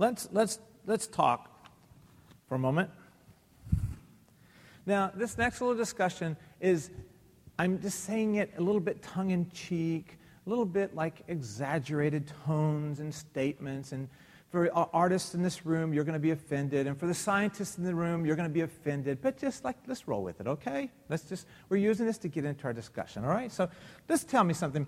Let's, 0.00 0.28
let's, 0.30 0.60
let's 0.86 1.08
talk 1.08 1.50
for 2.48 2.54
a 2.54 2.58
moment. 2.58 2.88
Now, 4.86 5.10
this 5.12 5.36
next 5.36 5.60
little 5.60 5.76
discussion 5.76 6.36
is, 6.60 6.90
I'm 7.58 7.80
just 7.80 8.04
saying 8.04 8.36
it 8.36 8.52
a 8.56 8.60
little 8.60 8.80
bit 8.80 9.02
tongue 9.02 9.32
in 9.32 9.50
cheek, 9.50 10.18
a 10.46 10.48
little 10.48 10.64
bit 10.64 10.94
like 10.94 11.24
exaggerated 11.26 12.32
tones 12.46 13.00
and 13.00 13.12
statements. 13.12 13.90
And 13.90 14.08
for 14.50 14.70
artists 14.72 15.34
in 15.34 15.42
this 15.42 15.66
room, 15.66 15.92
you're 15.92 16.04
going 16.04 16.14
to 16.14 16.20
be 16.20 16.30
offended. 16.30 16.86
And 16.86 16.96
for 16.96 17.08
the 17.08 17.14
scientists 17.14 17.76
in 17.76 17.82
the 17.82 17.94
room, 17.94 18.24
you're 18.24 18.36
going 18.36 18.48
to 18.48 18.54
be 18.54 18.60
offended. 18.60 19.18
But 19.20 19.36
just 19.36 19.64
like, 19.64 19.76
let's 19.88 20.06
roll 20.06 20.22
with 20.22 20.40
it, 20.40 20.46
okay? 20.46 20.90
Let's 21.08 21.24
just, 21.24 21.46
we're 21.68 21.78
using 21.78 22.06
this 22.06 22.18
to 22.18 22.28
get 22.28 22.44
into 22.44 22.64
our 22.64 22.72
discussion, 22.72 23.24
all 23.24 23.30
right? 23.30 23.50
So 23.50 23.68
just 24.06 24.30
tell 24.30 24.44
me 24.44 24.54
something. 24.54 24.86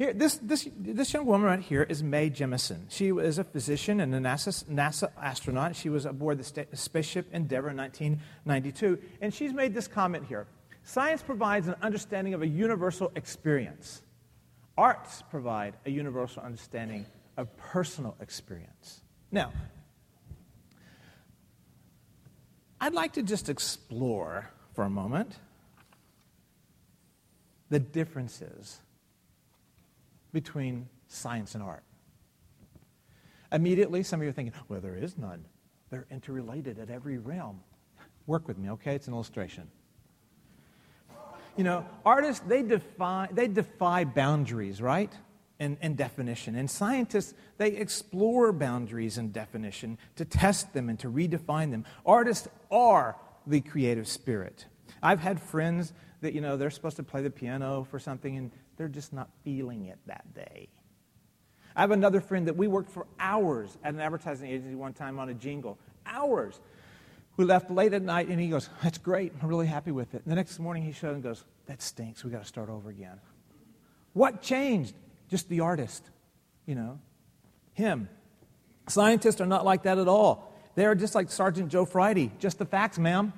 Here, 0.00 0.14
this, 0.14 0.38
this, 0.38 0.66
this 0.78 1.12
young 1.12 1.26
woman 1.26 1.46
right 1.46 1.60
here 1.60 1.82
is 1.82 2.02
Mae 2.02 2.30
Jemison. 2.30 2.86
She 2.88 3.12
was 3.12 3.36
a 3.36 3.44
physician 3.44 4.00
and 4.00 4.14
a 4.14 4.18
NASA, 4.18 4.64
NASA 4.64 5.10
astronaut. 5.20 5.76
She 5.76 5.90
was 5.90 6.06
aboard 6.06 6.38
the 6.38 6.44
sta- 6.44 6.64
spaceship 6.72 7.26
Endeavour 7.34 7.68
in 7.68 7.76
1992. 7.76 8.98
And 9.20 9.34
she's 9.34 9.52
made 9.52 9.74
this 9.74 9.86
comment 9.86 10.24
here 10.26 10.46
Science 10.84 11.22
provides 11.22 11.68
an 11.68 11.74
understanding 11.82 12.32
of 12.32 12.40
a 12.40 12.46
universal 12.46 13.12
experience, 13.14 14.00
arts 14.78 15.22
provide 15.28 15.74
a 15.84 15.90
universal 15.90 16.42
understanding 16.42 17.04
of 17.36 17.54
personal 17.58 18.16
experience. 18.22 19.02
Now, 19.30 19.52
I'd 22.80 22.94
like 22.94 23.12
to 23.12 23.22
just 23.22 23.50
explore 23.50 24.48
for 24.72 24.84
a 24.84 24.90
moment 24.90 25.38
the 27.68 27.78
differences 27.78 28.80
between 30.32 30.88
science 31.08 31.54
and 31.54 31.62
art. 31.62 31.82
Immediately, 33.52 34.02
some 34.04 34.20
of 34.20 34.24
you 34.24 34.30
are 34.30 34.32
thinking, 34.32 34.54
well, 34.68 34.80
there 34.80 34.96
is 34.96 35.18
none. 35.18 35.44
They're 35.90 36.06
interrelated 36.10 36.78
at 36.78 36.88
every 36.88 37.18
realm. 37.18 37.60
Work 38.26 38.46
with 38.46 38.58
me, 38.58 38.70
okay? 38.70 38.94
It's 38.94 39.08
an 39.08 39.14
illustration. 39.14 39.68
You 41.56 41.64
know, 41.64 41.84
artists, 42.06 42.44
they 42.46 42.62
defy, 42.62 43.28
they 43.32 43.48
defy 43.48 44.04
boundaries, 44.04 44.80
right? 44.80 45.12
And, 45.58 45.76
and 45.82 45.96
definition. 45.96 46.54
And 46.54 46.70
scientists, 46.70 47.34
they 47.58 47.70
explore 47.72 48.52
boundaries 48.52 49.18
and 49.18 49.32
definition 49.32 49.98
to 50.16 50.24
test 50.24 50.72
them 50.72 50.88
and 50.88 50.98
to 51.00 51.10
redefine 51.10 51.70
them. 51.70 51.84
Artists 52.06 52.48
are 52.70 53.16
the 53.46 53.60
creative 53.60 54.06
spirit. 54.06 54.66
I've 55.02 55.20
had 55.20 55.40
friends 55.40 55.92
that, 56.20 56.34
you 56.34 56.40
know, 56.40 56.56
they're 56.56 56.70
supposed 56.70 56.96
to 56.96 57.02
play 57.02 57.22
the 57.22 57.30
piano 57.30 57.86
for 57.90 57.98
something 57.98 58.36
and 58.36 58.52
they're 58.80 58.88
just 58.88 59.12
not 59.12 59.28
feeling 59.44 59.84
it 59.84 59.98
that 60.06 60.32
day. 60.32 60.66
I 61.76 61.82
have 61.82 61.90
another 61.90 62.22
friend 62.22 62.48
that 62.48 62.56
we 62.56 62.66
worked 62.66 62.88
for 62.90 63.06
hours 63.18 63.76
at 63.84 63.92
an 63.92 64.00
advertising 64.00 64.48
agency 64.48 64.74
one 64.74 64.94
time 64.94 65.18
on 65.18 65.28
a 65.28 65.34
jingle. 65.34 65.78
Hours. 66.06 66.58
We 67.36 67.44
left 67.44 67.70
late 67.70 67.92
at 67.92 68.00
night 68.00 68.28
and 68.28 68.40
he 68.40 68.48
goes, 68.48 68.70
That's 68.82 68.96
great. 68.96 69.34
I'm 69.42 69.48
really 69.48 69.66
happy 69.66 69.90
with 69.90 70.14
it. 70.14 70.22
And 70.24 70.32
the 70.32 70.34
next 70.34 70.58
morning 70.58 70.82
he 70.82 70.92
showed 70.92 71.12
and 71.12 71.22
goes, 71.22 71.44
That 71.66 71.82
stinks. 71.82 72.24
We 72.24 72.30
got 72.30 72.40
to 72.40 72.48
start 72.48 72.70
over 72.70 72.88
again. 72.88 73.20
What 74.14 74.40
changed? 74.40 74.94
Just 75.28 75.50
the 75.50 75.60
artist, 75.60 76.02
you 76.64 76.74
know, 76.74 77.00
him. 77.74 78.08
Scientists 78.88 79.42
are 79.42 79.46
not 79.46 79.66
like 79.66 79.82
that 79.82 79.98
at 79.98 80.08
all. 80.08 80.54
They 80.74 80.86
are 80.86 80.94
just 80.94 81.14
like 81.14 81.30
Sergeant 81.30 81.68
Joe 81.68 81.84
Friday. 81.84 82.32
Just 82.38 82.58
the 82.58 82.64
facts, 82.64 82.98
ma'am. 82.98 83.34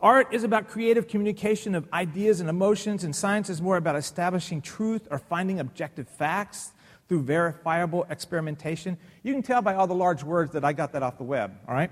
Art 0.00 0.28
is 0.32 0.44
about 0.44 0.68
creative 0.68 1.08
communication 1.08 1.74
of 1.74 1.88
ideas 1.92 2.40
and 2.40 2.50
emotions, 2.50 3.04
and 3.04 3.14
science 3.14 3.48
is 3.48 3.62
more 3.62 3.76
about 3.76 3.96
establishing 3.96 4.60
truth 4.60 5.06
or 5.10 5.18
finding 5.18 5.60
objective 5.60 6.08
facts 6.08 6.72
through 7.08 7.22
verifiable 7.22 8.06
experimentation. 8.10 8.96
You 9.22 9.32
can 9.32 9.42
tell 9.42 9.62
by 9.62 9.74
all 9.74 9.86
the 9.86 9.94
large 9.94 10.22
words 10.22 10.52
that 10.52 10.64
I 10.64 10.72
got 10.72 10.92
that 10.92 11.02
off 11.02 11.18
the 11.18 11.24
web, 11.24 11.54
all 11.68 11.74
right? 11.74 11.90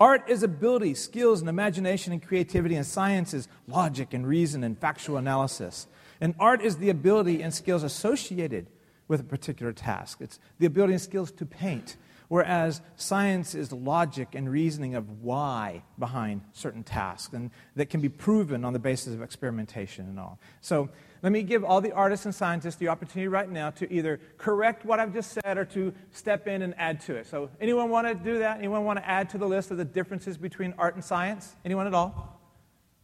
Art 0.00 0.28
is 0.28 0.42
ability, 0.42 0.94
skills, 0.94 1.40
and 1.40 1.48
imagination 1.48 2.12
and 2.12 2.22
creativity, 2.22 2.74
and 2.74 2.84
science 2.84 3.32
is 3.32 3.48
logic 3.68 4.12
and 4.12 4.26
reason 4.26 4.64
and 4.64 4.78
factual 4.78 5.16
analysis. 5.16 5.86
And 6.20 6.34
art 6.40 6.62
is 6.62 6.78
the 6.78 6.90
ability 6.90 7.42
and 7.42 7.54
skills 7.54 7.82
associated 7.82 8.66
with 9.06 9.20
a 9.20 9.24
particular 9.24 9.72
task. 9.72 10.18
It's 10.20 10.40
the 10.58 10.66
ability 10.66 10.94
and 10.94 11.02
skills 11.02 11.30
to 11.32 11.46
paint, 11.46 11.96
Whereas 12.28 12.80
science 12.96 13.54
is 13.54 13.70
logic 13.72 14.28
and 14.34 14.50
reasoning 14.50 14.94
of 14.94 15.22
why 15.22 15.82
behind 15.98 16.42
certain 16.52 16.82
tasks, 16.82 17.34
and 17.34 17.50
that 17.76 17.90
can 17.90 18.00
be 18.00 18.08
proven 18.08 18.64
on 18.64 18.72
the 18.72 18.78
basis 18.78 19.14
of 19.14 19.22
experimentation 19.22 20.06
and 20.06 20.18
all. 20.18 20.38
So 20.60 20.88
let 21.22 21.32
me 21.32 21.42
give 21.42 21.64
all 21.64 21.80
the 21.80 21.92
artists 21.92 22.26
and 22.26 22.34
scientists 22.34 22.76
the 22.76 22.88
opportunity 22.88 23.28
right 23.28 23.50
now 23.50 23.70
to 23.70 23.92
either 23.92 24.20
correct 24.38 24.84
what 24.84 25.00
I've 25.00 25.12
just 25.12 25.32
said 25.32 25.58
or 25.58 25.64
to 25.66 25.92
step 26.12 26.46
in 26.46 26.62
and 26.62 26.74
add 26.78 27.00
to 27.02 27.14
it. 27.14 27.26
So 27.26 27.50
anyone 27.60 27.90
want 27.90 28.06
to 28.06 28.14
do 28.14 28.38
that? 28.38 28.58
Anyone 28.58 28.84
want 28.84 28.98
to 28.98 29.08
add 29.08 29.30
to 29.30 29.38
the 29.38 29.46
list 29.46 29.70
of 29.70 29.76
the 29.76 29.84
differences 29.84 30.38
between 30.38 30.74
art 30.78 30.94
and 30.94 31.04
science? 31.04 31.54
Anyone 31.64 31.86
at 31.86 31.94
all? 31.94 32.40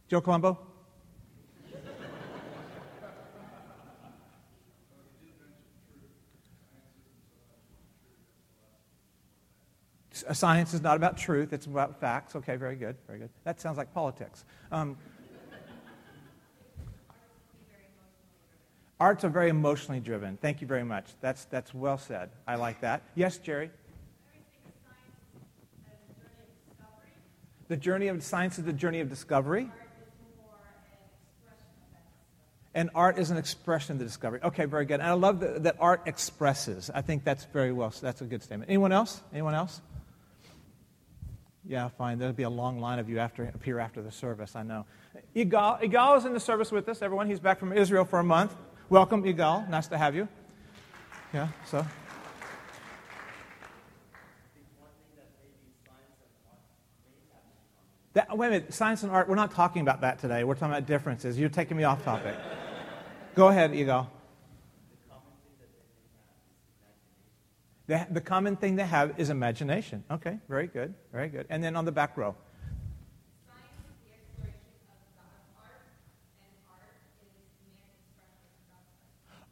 Joe 0.07 0.21
Colombo? 0.21 0.59
Science 10.33 10.73
is 10.73 10.81
not 10.81 10.97
about 10.97 11.17
truth, 11.17 11.53
it's 11.53 11.65
about 11.65 11.99
facts. 11.99 12.35
Okay, 12.35 12.55
very 12.55 12.75
good, 12.75 12.95
very 13.07 13.19
good. 13.19 13.29
That 13.43 13.59
sounds 13.59 13.77
like 13.77 13.93
politics. 13.93 14.45
Um, 14.71 14.97
arts 18.99 19.23
are 19.23 19.29
very 19.29 19.49
emotionally 19.49 19.99
driven. 19.99 20.37
Thank 20.37 20.61
you 20.61 20.67
very 20.67 20.83
much. 20.83 21.05
That's, 21.21 21.45
that's 21.45 21.73
well 21.73 21.97
said. 21.97 22.29
I 22.47 22.55
like 22.55 22.81
that. 22.81 23.01
Yes, 23.15 23.37
Jerry? 23.37 23.71
The 27.67 27.77
journey 27.77 28.07
of 28.07 28.21
science 28.23 28.59
is 28.59 28.65
the 28.65 28.73
journey 28.73 28.99
of 28.99 29.09
discovery. 29.09 29.71
And 32.73 32.89
art 32.95 33.17
is 33.17 33.31
an 33.31 33.37
expression 33.37 33.93
of 33.93 33.99
the 33.99 34.05
discovery. 34.05 34.39
Okay, 34.43 34.65
very 34.65 34.85
good. 34.85 35.01
And 35.01 35.03
I 35.03 35.13
love 35.13 35.41
that, 35.41 35.63
that 35.63 35.75
art 35.79 36.03
expresses. 36.05 36.89
I 36.93 37.01
think 37.01 37.23
that's 37.23 37.45
very 37.45 37.71
well. 37.71 37.93
That's 38.01 38.21
a 38.21 38.25
good 38.25 38.43
statement. 38.43 38.69
Anyone 38.69 38.91
else? 38.91 39.21
Anyone 39.33 39.55
else? 39.55 39.81
Yeah, 41.65 41.89
fine. 41.89 42.17
There'll 42.17 42.33
be 42.33 42.43
a 42.43 42.49
long 42.49 42.79
line 42.79 42.99
of 42.99 43.07
you 43.07 43.19
after 43.19 43.43
appear 43.43 43.79
after 43.79 44.01
the 44.01 44.11
service. 44.11 44.55
I 44.55 44.63
know. 44.63 44.85
Igal, 45.35 45.81
Igal 45.81 46.17
is 46.17 46.25
in 46.25 46.33
the 46.33 46.39
service 46.39 46.71
with 46.71 46.89
us. 46.89 47.01
Everyone, 47.01 47.27
he's 47.27 47.39
back 47.39 47.59
from 47.59 47.71
Israel 47.71 48.03
for 48.03 48.19
a 48.19 48.23
month. 48.23 48.55
Welcome, 48.89 49.23
Igal. 49.23 49.69
Nice 49.69 49.87
to 49.87 49.97
have 49.97 50.15
you. 50.15 50.27
Yeah. 51.33 51.49
So. 51.65 51.85
That, 58.13 58.37
wait 58.37 58.47
a 58.47 58.51
minute, 58.51 58.73
science 58.73 59.03
and 59.03 59.11
art, 59.11 59.29
we're 59.29 59.35
not 59.35 59.51
talking 59.51 59.81
about 59.81 60.01
that 60.01 60.19
today. 60.19 60.43
We're 60.43 60.55
talking 60.55 60.73
about 60.73 60.85
differences. 60.85 61.39
You're 61.39 61.47
taking 61.47 61.77
me 61.77 61.85
off 61.85 62.03
topic. 62.03 62.35
Go 63.35 63.47
ahead, 63.47 63.71
Igal. 63.71 64.07
The, 67.91 68.07
the 68.09 68.21
common 68.21 68.55
thing 68.55 68.77
they 68.77 68.85
have 68.85 69.19
is 69.19 69.29
imagination. 69.29 70.05
Okay, 70.09 70.39
very 70.47 70.67
good, 70.67 70.93
very 71.11 71.27
good. 71.27 71.45
And 71.49 71.61
then 71.61 71.75
on 71.75 71.83
the 71.83 71.91
back 71.91 72.15
row. 72.15 72.37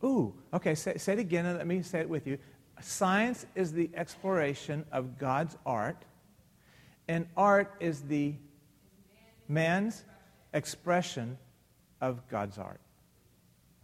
Ooh, 0.01 0.33
okay, 0.53 0.73
say, 0.73 0.95
say 0.95 1.11
it 1.11 1.19
again 1.19 1.47
and 1.47 1.57
let 1.57 1.67
me 1.67 1.81
say 1.81 1.99
it 1.99 2.07
with 2.07 2.25
you. 2.25 2.37
Science 2.79 3.45
is 3.55 3.73
the 3.73 3.89
exploration 3.93 4.85
of 4.89 5.19
God's 5.19 5.57
art, 5.65 6.05
and 7.09 7.27
art 7.35 7.73
is 7.81 8.03
the 8.03 8.35
man's 9.49 10.05
expression 10.53 11.37
of 11.99 12.25
God's 12.29 12.57
art. 12.57 12.79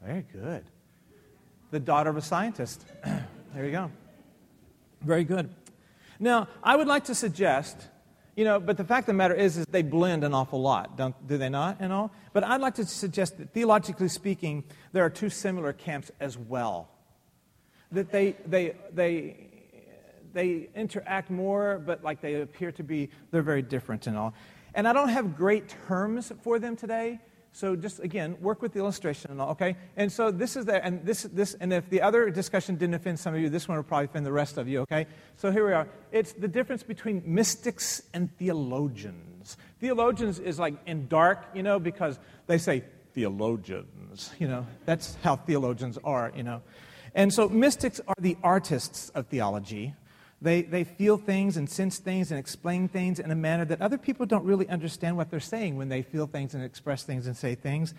Very 0.02 0.26
good. 0.32 0.64
The 1.72 1.80
daughter 1.82 2.10
of 2.10 2.16
a 2.16 2.22
scientist. 2.22 2.86
there 3.04 3.66
you 3.66 3.72
go. 3.72 3.92
Very 5.02 5.24
good. 5.24 5.50
Now, 6.20 6.48
I 6.64 6.76
would 6.76 6.88
like 6.88 7.06
to 7.06 7.16
suggest, 7.16 7.90
you 8.36 8.46
know, 8.46 8.60
but 8.60 8.78
the 8.78 8.84
fact 8.84 9.04
of 9.04 9.08
the 9.08 9.14
matter 9.14 9.34
is, 9.34 9.58
is 9.58 9.66
they 9.68 9.82
blend 9.82 10.24
an 10.24 10.34
awful 10.34 10.62
lot, 10.62 10.98
don't, 10.98 11.16
do 11.28 11.38
they 11.38 11.50
not, 11.50 11.78
and 11.80 11.92
all? 11.92 12.12
But 12.34 12.44
I'd 12.44 12.62
like 12.62 12.76
to 12.76 12.86
suggest 12.86 13.38
that 13.38 13.54
theologically 13.54 14.08
speaking, 14.08 14.64
there 14.94 15.04
are 15.04 15.10
two 15.10 15.30
similar 15.30 15.74
camps 15.74 16.12
as 16.20 16.38
well. 16.38 16.90
That 17.92 18.12
they, 18.12 18.36
they, 18.46 18.76
they, 18.94 19.48
they 20.34 20.70
interact 20.76 21.30
more, 21.30 21.82
but 21.86 22.04
like 22.04 22.22
they 22.22 22.42
appear 22.42 22.72
to 22.74 22.84
be, 22.84 23.10
they're 23.32 23.42
very 23.42 23.62
different 23.62 24.08
and 24.08 24.18
all. 24.18 24.34
And 24.74 24.88
I 24.88 24.94
don't 24.94 25.10
have 25.10 25.38
great 25.38 25.74
terms 25.88 26.32
for 26.42 26.60
them 26.60 26.76
today, 26.76 27.20
so 27.56 27.74
just 27.74 28.02
again, 28.02 28.36
work 28.42 28.62
with 28.62 28.74
the 28.74 28.80
illustration 28.80 29.32
and 29.32 29.40
all, 29.40 29.52
okay? 29.52 29.78
And 29.96 30.12
so 30.12 30.30
this 30.30 30.58
is 30.58 30.66
the, 30.66 30.84
and 30.84 31.06
this, 31.06 31.24
this, 31.24 31.54
and 31.54 31.72
if 31.72 31.90
the 31.90 32.02
other 32.02 32.30
discussion 32.30 32.76
didn't 32.76 32.96
offend 32.96 33.18
some 33.18 33.34
of 33.34 33.40
you, 33.40 33.48
this 33.48 33.66
one 33.66 33.78
will 33.78 33.84
probably 33.84 34.06
offend 34.06 34.26
the 34.26 34.32
rest 34.34 34.58
of 34.58 34.68
you, 34.68 34.82
okay? 34.82 35.08
So 35.38 35.52
here 35.52 35.66
we 35.66 35.72
are. 35.72 35.88
It's 36.12 36.34
the 36.34 36.50
difference 36.50 36.84
between 36.84 37.24
mystics 37.26 38.02
and 38.14 38.30
theologians. 38.38 39.56
Theologians 39.80 40.38
is 40.40 40.60
like 40.60 40.74
in 40.86 41.08
dark, 41.08 41.46
you 41.54 41.64
know, 41.64 41.80
because 41.80 42.20
they 42.46 42.58
say 42.58 42.84
theologians, 43.14 44.32
you 44.38 44.50
know, 44.50 44.68
that's 44.84 45.16
how 45.24 45.38
theologians 45.38 45.98
are, 46.04 46.34
you 46.36 46.44
know. 46.44 46.62
And 47.14 47.34
so 47.34 47.48
mystics 47.48 48.02
are 48.06 48.16
the 48.20 48.36
artists 48.44 49.08
of 49.12 49.28
theology. 49.28 49.94
They, 50.46 50.62
they 50.62 50.84
feel 50.84 51.18
things 51.18 51.58
and 51.58 51.68
sense 51.68 51.98
things 51.98 52.30
and 52.30 52.40
explain 52.40 52.88
things 52.88 53.20
in 53.20 53.32
a 53.32 53.36
manner 53.36 53.66
that 53.66 53.82
other 53.82 53.98
people 53.98 54.28
don't 54.28 54.46
really 54.46 54.70
understand 54.70 55.18
what 55.18 55.32
they're 55.32 55.40
saying 55.40 55.76
when 55.76 55.90
they 55.90 56.04
feel 56.04 56.28
things 56.28 56.54
and 56.54 56.64
express 56.64 57.02
things 57.02 57.26
and 57.26 57.36
say 57.36 57.56
things. 57.56 57.96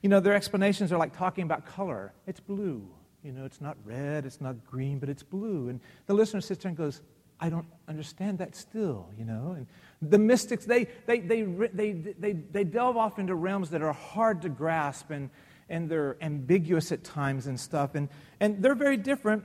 You 0.00 0.08
know, 0.08 0.20
their 0.20 0.34
explanations 0.34 0.92
are 0.92 0.96
like 0.96 1.16
talking 1.16 1.42
about 1.42 1.66
color. 1.66 2.12
It's 2.28 2.38
blue. 2.38 2.88
You 3.24 3.32
know, 3.32 3.44
it's 3.44 3.60
not 3.60 3.76
red, 3.84 4.26
it's 4.26 4.40
not 4.40 4.64
green, 4.64 5.00
but 5.00 5.08
it's 5.08 5.24
blue. 5.24 5.70
And 5.70 5.80
the 6.06 6.14
listener 6.14 6.40
sits 6.40 6.62
there 6.62 6.68
and 6.68 6.78
goes, 6.78 7.00
I 7.40 7.48
don't 7.48 7.66
understand 7.88 8.38
that 8.38 8.54
still, 8.54 9.08
you 9.18 9.24
know. 9.24 9.56
And 9.56 9.66
the 10.00 10.18
mystics, 10.18 10.66
they, 10.66 10.86
they, 11.06 11.18
they, 11.18 11.42
they, 11.42 11.92
they, 11.92 12.32
they 12.32 12.62
delve 12.62 12.96
off 12.96 13.18
into 13.18 13.34
realms 13.34 13.70
that 13.70 13.82
are 13.82 13.92
hard 13.92 14.42
to 14.42 14.48
grasp 14.48 15.10
and, 15.10 15.30
and 15.68 15.90
they're 15.90 16.16
ambiguous 16.20 16.92
at 16.92 17.02
times 17.02 17.48
and 17.48 17.58
stuff. 17.58 17.96
And, 17.96 18.08
and 18.38 18.62
they're 18.62 18.76
very 18.76 18.96
different 18.96 19.42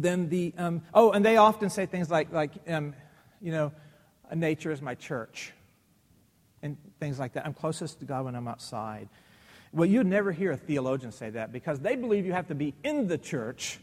than 0.00 0.28
the, 0.28 0.54
um, 0.58 0.82
oh, 0.94 1.12
and 1.12 1.24
they 1.24 1.36
often 1.36 1.70
say 1.70 1.86
things 1.86 2.10
like, 2.10 2.32
like 2.32 2.52
um, 2.68 2.94
you 3.40 3.52
know, 3.52 3.72
nature 4.34 4.70
is 4.70 4.82
my 4.82 4.94
church 4.94 5.52
and 6.62 6.76
things 7.00 7.18
like 7.18 7.34
that. 7.34 7.46
I'm 7.46 7.54
closest 7.54 8.00
to 8.00 8.04
God 8.04 8.24
when 8.24 8.34
I'm 8.34 8.48
outside. 8.48 9.08
Well, 9.72 9.88
you'd 9.88 10.06
never 10.06 10.32
hear 10.32 10.52
a 10.52 10.56
theologian 10.56 11.12
say 11.12 11.30
that 11.30 11.52
because 11.52 11.80
they 11.80 11.94
believe 11.94 12.26
you 12.26 12.32
have 12.32 12.48
to 12.48 12.54
be 12.54 12.74
in 12.82 13.06
the 13.06 13.18
church 13.18 13.78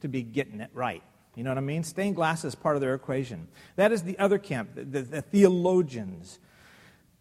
to 0.00 0.08
be 0.08 0.22
getting 0.22 0.60
it 0.60 0.70
right. 0.72 1.02
You 1.36 1.44
know 1.44 1.50
what 1.50 1.58
I 1.58 1.62
mean? 1.62 1.84
Stained 1.84 2.16
glass 2.16 2.44
is 2.44 2.54
part 2.54 2.76
of 2.76 2.80
their 2.80 2.94
equation. 2.94 3.48
That 3.76 3.92
is 3.92 4.02
the 4.02 4.18
other 4.18 4.38
camp, 4.38 4.74
the, 4.74 4.84
the, 4.84 5.02
the 5.02 5.22
theologians. 5.22 6.38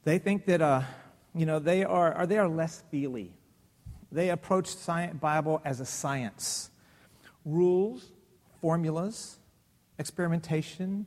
They 0.04 0.18
think 0.18 0.46
that, 0.46 0.62
uh, 0.62 0.82
you 1.36 1.46
know, 1.46 1.60
they 1.60 1.84
are, 1.84 2.14
are, 2.14 2.26
they 2.26 2.38
are 2.38 2.48
less 2.48 2.84
feely. 2.90 3.34
They 4.12 4.30
approach 4.30 4.68
science, 4.68 5.20
Bible 5.20 5.62
as 5.64 5.80
a 5.80 5.86
science. 5.86 6.72
Rules, 7.46 8.12
formulas, 8.62 9.40
experimentation, 9.98 11.06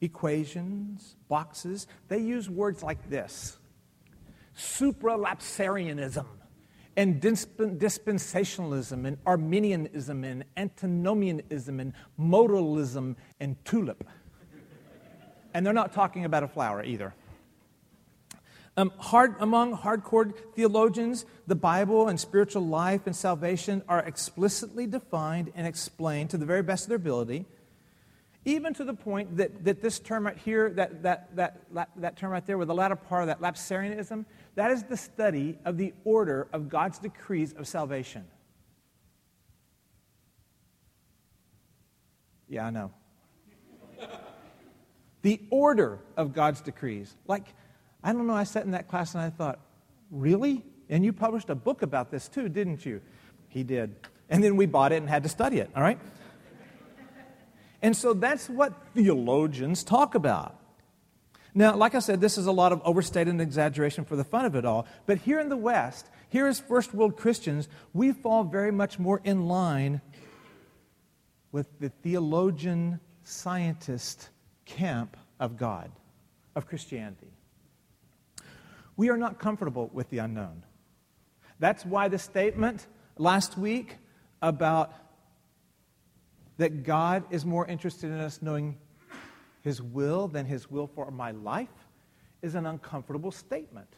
equations, 0.00 1.16
boxes. 1.28 1.86
They 2.08 2.18
use 2.18 2.48
words 2.48 2.82
like 2.82 3.08
this 3.08 3.58
supralapsarianism 4.56 6.26
and 6.96 7.20
dispensationalism 7.20 9.06
and 9.06 9.16
Arminianism 9.24 10.24
and 10.24 10.44
antinomianism 10.56 11.80
and 11.80 11.94
modalism 12.18 13.16
and 13.38 13.56
tulip. 13.64 14.04
And 15.54 15.64
they're 15.64 15.72
not 15.72 15.92
talking 15.92 16.24
about 16.24 16.42
a 16.42 16.48
flower 16.48 16.84
either. 16.84 17.14
Um, 18.76 18.92
hard, 18.98 19.34
among 19.40 19.76
hardcore 19.76 20.32
theologians, 20.54 21.26
the 21.46 21.56
Bible 21.56 22.08
and 22.08 22.18
spiritual 22.18 22.64
life 22.64 23.06
and 23.06 23.14
salvation 23.14 23.82
are 23.88 23.98
explicitly 24.00 24.86
defined 24.86 25.52
and 25.54 25.66
explained 25.66 26.30
to 26.30 26.38
the 26.38 26.46
very 26.46 26.62
best 26.62 26.84
of 26.84 26.88
their 26.88 26.96
ability, 26.96 27.46
even 28.44 28.72
to 28.74 28.84
the 28.84 28.94
point 28.94 29.36
that, 29.36 29.64
that 29.64 29.82
this 29.82 29.98
term 29.98 30.24
right 30.24 30.38
here, 30.38 30.70
that, 30.70 31.02
that, 31.02 31.36
that, 31.36 31.90
that, 31.96 32.16
term 32.16 32.30
right 32.30 32.46
there 32.46 32.56
with 32.56 32.68
the 32.68 32.74
latter 32.74 32.96
part 32.96 33.22
of 33.22 33.26
that 33.26 33.40
lapsarianism, 33.40 34.24
that 34.54 34.70
is 34.70 34.84
the 34.84 34.96
study 34.96 35.58
of 35.64 35.76
the 35.76 35.92
order 36.04 36.48
of 36.52 36.68
God's 36.68 36.98
decrees 36.98 37.52
of 37.52 37.66
salvation. 37.66 38.24
Yeah, 42.48 42.66
I 42.66 42.70
know. 42.70 42.92
the 45.22 45.40
order 45.50 45.98
of 46.16 46.32
God's 46.32 46.60
decrees. 46.60 47.14
Like, 47.26 47.46
I 48.02 48.12
don't 48.12 48.26
know, 48.26 48.34
I 48.34 48.44
sat 48.44 48.64
in 48.64 48.70
that 48.72 48.88
class 48.88 49.14
and 49.14 49.22
I 49.22 49.30
thought, 49.30 49.58
really? 50.10 50.64
And 50.88 51.04
you 51.04 51.12
published 51.12 51.50
a 51.50 51.54
book 51.54 51.82
about 51.82 52.10
this 52.10 52.28
too, 52.28 52.48
didn't 52.48 52.84
you? 52.84 53.00
He 53.48 53.62
did. 53.62 53.94
And 54.28 54.42
then 54.42 54.56
we 54.56 54.66
bought 54.66 54.92
it 54.92 54.96
and 54.96 55.08
had 55.08 55.22
to 55.24 55.28
study 55.28 55.58
it, 55.58 55.70
all 55.74 55.82
right? 55.82 55.98
And 57.82 57.96
so 57.96 58.12
that's 58.12 58.48
what 58.48 58.74
theologians 58.94 59.84
talk 59.84 60.14
about. 60.14 60.56
Now, 61.54 61.74
like 61.74 61.94
I 61.94 61.98
said, 61.98 62.20
this 62.20 62.38
is 62.38 62.46
a 62.46 62.52
lot 62.52 62.72
of 62.72 62.80
overstated 62.84 63.32
and 63.32 63.40
exaggeration 63.40 64.04
for 64.04 64.16
the 64.16 64.24
fun 64.24 64.44
of 64.44 64.54
it 64.54 64.64
all. 64.64 64.86
But 65.06 65.18
here 65.18 65.40
in 65.40 65.48
the 65.48 65.56
West, 65.56 66.08
here 66.28 66.46
as 66.46 66.60
first 66.60 66.94
world 66.94 67.16
Christians, 67.16 67.68
we 67.92 68.12
fall 68.12 68.44
very 68.44 68.70
much 68.70 68.98
more 68.98 69.20
in 69.24 69.48
line 69.48 70.00
with 71.50 71.66
the 71.80 71.88
theologian, 71.88 73.00
scientist 73.24 74.28
camp 74.64 75.16
of 75.40 75.56
God, 75.56 75.90
of 76.54 76.66
Christianity. 76.66 77.29
We 79.00 79.08
are 79.08 79.16
not 79.16 79.38
comfortable 79.38 79.88
with 79.94 80.10
the 80.10 80.18
unknown. 80.18 80.62
That's 81.58 81.86
why 81.86 82.08
the 82.08 82.18
statement 82.18 82.86
last 83.16 83.56
week 83.56 83.96
about 84.42 84.92
that 86.58 86.82
God 86.82 87.24
is 87.30 87.46
more 87.46 87.66
interested 87.66 88.10
in 88.10 88.18
us 88.18 88.42
knowing 88.42 88.76
his 89.62 89.80
will 89.80 90.28
than 90.28 90.44
his 90.44 90.70
will 90.70 90.86
for 90.86 91.10
my 91.10 91.30
life 91.30 91.70
is 92.42 92.54
an 92.54 92.66
uncomfortable 92.66 93.30
statement. 93.30 93.88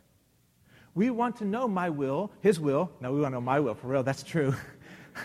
We 0.95 1.11
want 1.11 1.35
to 1.39 1.45
know 1.45 1.67
my 1.67 1.91
will, 1.91 2.31
his 2.41 2.61
will. 2.61 2.89
No, 3.01 3.13
we 3.13 3.23
want 3.23 3.33
to 3.33 3.39
know 3.39 3.41
my 3.41 3.59
will 3.59 3.75
for 3.75 3.89
real. 3.89 4.05
That's 4.05 4.23
true. 4.23 4.55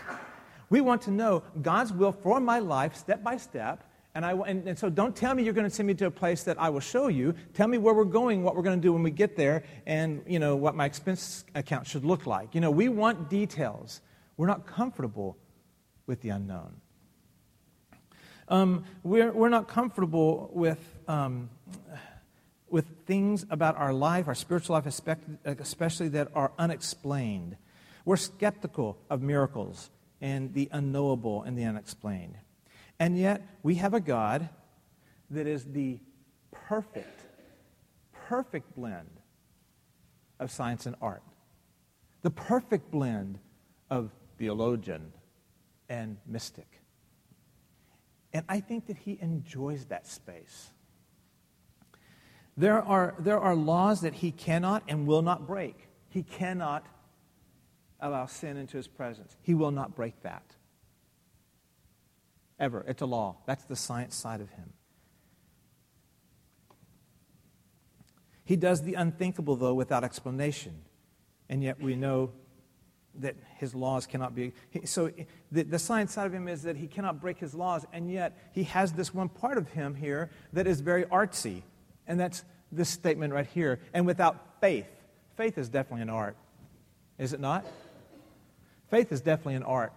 we 0.72 0.82
want 0.82 1.04
to 1.04 1.12
know 1.12 1.44
God's 1.62 1.94
will 1.94 2.14
for 2.14 2.40
my 2.40 2.58
life 2.58 2.96
step 2.96 3.24
by 3.24 3.38
step. 3.38 3.84
And, 4.18 4.26
I, 4.26 4.32
and, 4.32 4.68
and 4.68 4.80
so 4.80 4.90
don't 4.90 5.16
tell 5.16 5.36
me 5.36 5.44
you're 5.44 5.54
going 5.54 5.70
to 5.70 5.76
send 5.76 5.86
me 5.86 5.94
to 5.94 6.08
a 6.08 6.12
place 6.12 6.42
that 6.46 6.60
I 6.60 6.70
will 6.70 6.80
show 6.80 7.08
you. 7.08 7.36
Tell 7.54 7.68
me 7.68 7.78
where 7.78 7.94
we're 7.94 8.04
going, 8.04 8.42
what 8.42 8.56
we're 8.56 8.64
going 8.64 8.80
to 8.80 8.82
do 8.82 8.92
when 8.92 9.04
we 9.04 9.12
get 9.12 9.36
there, 9.36 9.62
and 9.86 10.24
you 10.26 10.40
know 10.40 10.56
what 10.56 10.74
my 10.74 10.86
expense 10.86 11.46
account 11.54 11.86
should 11.86 12.04
look 12.04 12.26
like. 12.26 12.56
You 12.56 12.62
know, 12.62 12.72
we 12.72 12.90
want 12.90 13.30
details. 13.30 14.02
We're 14.36 14.48
not 14.48 14.66
comfortable 14.66 15.38
with 16.08 16.22
the 16.22 16.30
unknown. 16.30 16.82
Um, 18.48 18.86
we're, 19.04 19.32
we're 19.32 19.50
not 19.50 19.68
comfortable 19.68 20.50
with, 20.52 20.80
um, 21.08 21.52
with 22.72 22.88
things 23.06 23.46
about 23.52 23.78
our 23.78 23.94
life, 23.94 24.28
our 24.28 24.34
spiritual 24.34 24.74
life, 24.74 24.88
especially 25.46 26.08
that 26.08 26.30
are 26.34 26.52
unexplained. 26.58 27.56
We're 28.04 28.18
skeptical 28.18 28.98
of 29.12 29.22
miracles 29.22 29.92
and 30.22 30.56
the 30.56 30.70
unknowable 30.72 31.44
and 31.44 31.56
the 31.56 31.66
unexplained. 31.66 32.38
And 33.00 33.18
yet, 33.18 33.42
we 33.64 33.76
have 33.76 33.94
a 33.94 34.00
God 34.00 34.50
that 35.30 35.46
is 35.48 35.66
the 35.66 36.00
perfect, 36.52 37.22
perfect 38.12 38.76
blend 38.76 39.10
of 40.40 40.52
science 40.52 40.86
and 40.86 40.96
art, 41.02 41.24
the 42.22 42.32
perfect 42.32 42.92
blend 42.92 43.40
of 43.90 44.12
theologian 44.38 45.12
and 45.90 46.18
mystic. 46.26 46.82
And 48.34 48.46
I 48.50 48.60
think 48.60 48.88
that 48.88 48.98
he 48.98 49.18
enjoys 49.22 49.86
that 49.86 50.08
space. 50.08 50.72
There 52.56 52.82
are, 52.82 53.16
there 53.20 53.40
are 53.40 53.56
laws 53.56 54.02
that 54.02 54.16
he 54.16 54.32
cannot 54.32 54.84
and 54.88 55.08
will 55.08 55.22
not 55.22 55.46
break. 55.46 55.88
He 56.10 56.24
cannot 56.24 56.86
allow 58.00 58.26
sin 58.26 58.58
into 58.58 58.78
his 58.78 58.88
presence. 58.88 59.38
He 59.42 59.54
will 59.54 59.72
not 59.72 59.96
break 59.96 60.22
that. 60.24 60.57
Ever. 62.60 62.84
It's 62.88 63.02
a 63.02 63.06
law. 63.06 63.38
That's 63.46 63.64
the 63.66 63.76
science 63.76 64.16
side 64.16 64.42
of 64.42 64.50
him. 64.50 64.74
He 68.44 68.56
does 68.56 68.82
the 68.82 68.94
unthinkable, 68.94 69.56
though, 69.56 69.74
without 69.74 70.04
explanation. 70.04 70.82
And 71.50 71.64
yet 71.64 71.82
we 71.82 71.96
know 71.96 72.32
that 73.20 73.36
his 73.58 73.74
laws 73.76 74.06
cannot 74.06 74.36
be. 74.36 74.54
So 74.86 75.12
the, 75.52 75.64
the 75.64 75.80
science 75.80 76.14
side 76.14 76.28
of 76.28 76.34
him 76.34 76.48
is 76.48 76.64
that 76.64 76.78
he 76.78 76.88
cannot 76.88 77.20
break 77.20 77.40
his 77.40 77.54
laws, 77.54 77.86
and 77.92 78.12
yet 78.12 78.38
he 78.54 78.64
has 78.64 78.94
this 78.94 79.14
one 79.14 79.30
part 79.30 79.58
of 79.58 79.70
him 79.70 79.96
here 79.96 80.30
that 80.54 80.68
is 80.68 80.82
very 80.82 81.04
artsy, 81.06 81.64
and 82.06 82.20
that's 82.20 82.44
this 82.72 82.90
statement 82.90 83.34
right 83.34 83.48
here. 83.48 83.80
And 83.94 84.06
without 84.06 84.62
faith, 84.62 84.88
faith 85.36 85.58
is 85.58 85.70
definitely 85.70 86.04
an 86.04 86.10
art, 86.10 86.38
is 87.18 87.34
it 87.34 87.40
not? 87.40 87.66
Faith 88.90 89.12
is 89.12 89.22
definitely 89.22 89.56
an 89.56 89.64
art. 89.64 89.94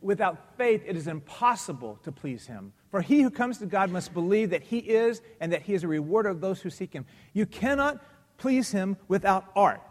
Without 0.00 0.56
faith, 0.56 0.82
it 0.86 0.96
is 0.96 1.06
impossible 1.06 1.98
to 2.04 2.12
please 2.12 2.46
him. 2.46 2.72
For 2.90 3.02
he 3.02 3.22
who 3.22 3.30
comes 3.30 3.58
to 3.58 3.66
God 3.66 3.90
must 3.90 4.14
believe 4.14 4.50
that 4.50 4.62
he 4.62 4.78
is 4.78 5.20
and 5.40 5.52
that 5.52 5.62
he 5.62 5.74
is 5.74 5.84
a 5.84 5.88
rewarder 5.88 6.30
of 6.30 6.40
those 6.40 6.60
who 6.60 6.70
seek 6.70 6.92
him. 6.92 7.06
You 7.32 7.46
cannot 7.46 8.02
please 8.38 8.72
him 8.72 8.96
without 9.08 9.46
art 9.54 9.82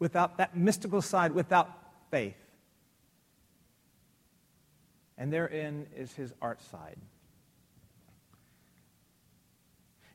without 0.00 0.38
that 0.38 0.56
mystical 0.56 1.00
side, 1.00 1.30
without 1.32 1.70
faith. 2.10 2.34
And 5.16 5.32
therein 5.32 5.86
is 5.94 6.12
his 6.14 6.32
art 6.42 6.60
side. 6.62 6.96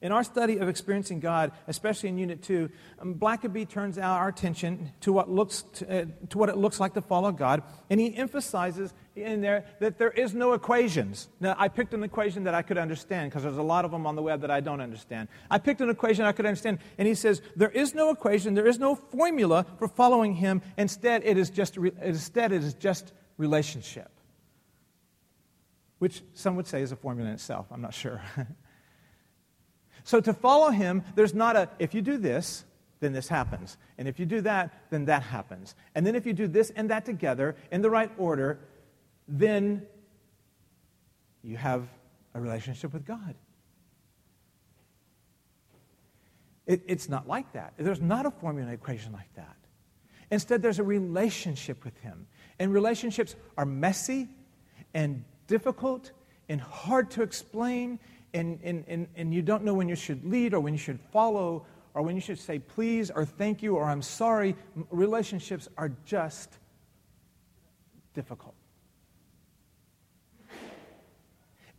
In 0.01 0.11
our 0.11 0.23
study 0.23 0.57
of 0.57 0.67
experiencing 0.67 1.19
God, 1.19 1.51
especially 1.67 2.09
in 2.09 2.17
Unit 2.17 2.43
2, 2.43 2.69
um, 2.99 3.15
Blackaby 3.15 3.67
turns 3.67 3.97
our 3.97 4.27
attention 4.27 4.91
to 5.01 5.13
what, 5.13 5.29
looks 5.29 5.63
to, 5.75 6.01
uh, 6.01 6.05
to 6.29 6.37
what 6.37 6.49
it 6.49 6.57
looks 6.57 6.79
like 6.79 6.93
to 6.95 7.01
follow 7.01 7.31
God, 7.31 7.63
and 7.89 7.99
he 7.99 8.15
emphasizes 8.15 8.93
in 9.15 9.39
there 9.39 9.65
that 9.79 9.97
there 9.97 10.11
is 10.11 10.33
no 10.33 10.51
equations. 10.51 11.29
Now, 11.39 11.55
I 11.57 11.69
picked 11.69 11.93
an 11.93 12.03
equation 12.03 12.43
that 12.43 12.53
I 12.53 12.61
could 12.61 12.77
understand 12.77 13.31
because 13.31 13.43
there's 13.43 13.57
a 13.57 13.63
lot 13.63 13.85
of 13.85 13.91
them 13.91 14.05
on 14.05 14.15
the 14.15 14.21
web 14.21 14.41
that 14.41 14.51
I 14.51 14.59
don't 14.59 14.81
understand. 14.81 15.29
I 15.49 15.59
picked 15.59 15.79
an 15.79 15.89
equation 15.89 16.25
I 16.25 16.33
could 16.33 16.45
understand, 16.45 16.79
and 16.97 17.07
he 17.07 17.15
says 17.15 17.41
there 17.55 17.71
is 17.71 17.95
no 17.95 18.09
equation, 18.09 18.53
there 18.53 18.67
is 18.67 18.77
no 18.77 18.95
formula 18.95 19.65
for 19.79 19.87
following 19.87 20.35
him. 20.35 20.61
Instead, 20.77 21.23
it 21.23 21.37
is 21.37 21.49
just, 21.49 21.77
instead, 21.77 22.51
it 22.51 22.63
is 22.63 22.73
just 22.73 23.13
relationship, 23.37 24.11
which 25.99 26.21
some 26.33 26.57
would 26.57 26.67
say 26.67 26.81
is 26.81 26.91
a 26.91 26.97
formula 26.97 27.29
in 27.29 27.35
itself. 27.35 27.67
I'm 27.71 27.81
not 27.81 27.93
sure. 27.93 28.21
So 30.05 30.21
to 30.21 30.33
follow 30.33 30.69
him, 30.69 31.03
there's 31.15 31.33
not 31.33 31.55
a, 31.55 31.67
if 31.79 31.93
you 31.95 32.01
do 32.01 32.17
this, 32.17 32.63
then 32.99 33.11
this 33.11 33.27
happens. 33.27 33.77
And 33.97 34.07
if 34.07 34.19
you 34.19 34.25
do 34.25 34.39
that, 34.41 34.71
then 34.91 35.05
that 35.05 35.23
happens. 35.23 35.75
And 35.95 36.05
then 36.05 36.15
if 36.15 36.25
you 36.25 36.33
do 36.33 36.47
this 36.47 36.69
and 36.69 36.91
that 36.91 37.05
together 37.05 37.55
in 37.71 37.81
the 37.81 37.89
right 37.89 38.11
order, 38.17 38.59
then 39.27 39.85
you 41.43 41.57
have 41.57 41.87
a 42.35 42.39
relationship 42.39 42.93
with 42.93 43.05
God. 43.05 43.33
It, 46.67 46.83
it's 46.87 47.09
not 47.09 47.27
like 47.27 47.51
that. 47.53 47.73
There's 47.77 48.01
not 48.01 48.27
a 48.27 48.31
formula 48.31 48.71
equation 48.71 49.11
like 49.11 49.33
that. 49.35 49.55
Instead, 50.31 50.61
there's 50.61 50.79
a 50.79 50.83
relationship 50.83 51.83
with 51.83 51.97
Him. 51.99 52.27
And 52.59 52.73
relationships 52.73 53.35
are 53.57 53.65
messy 53.65 54.27
and 54.93 55.23
difficult 55.47 56.11
and 56.47 56.61
hard 56.61 57.11
to 57.11 57.23
explain 57.23 57.99
and, 58.35 58.59
and, 58.63 58.83
and, 58.87 59.07
and 59.15 59.33
you 59.33 59.41
don't 59.41 59.63
know 59.63 59.73
when 59.73 59.87
you 59.87 59.95
should 59.95 60.25
lead 60.25 60.53
or 60.53 60.59
when 60.59 60.73
you 60.73 60.77
should 60.77 60.99
follow 60.99 61.65
or 61.93 62.01
when 62.01 62.15
you 62.15 62.21
should 62.21 62.37
say 62.37 62.59
please 62.59 63.09
or 63.09 63.23
thank 63.23 63.63
you 63.63 63.77
or 63.77 63.85
I'm 63.85 64.01
sorry, 64.01 64.57
relationships 64.91 65.69
are 65.77 65.91
just 66.05 66.59
difficult. 68.13 68.53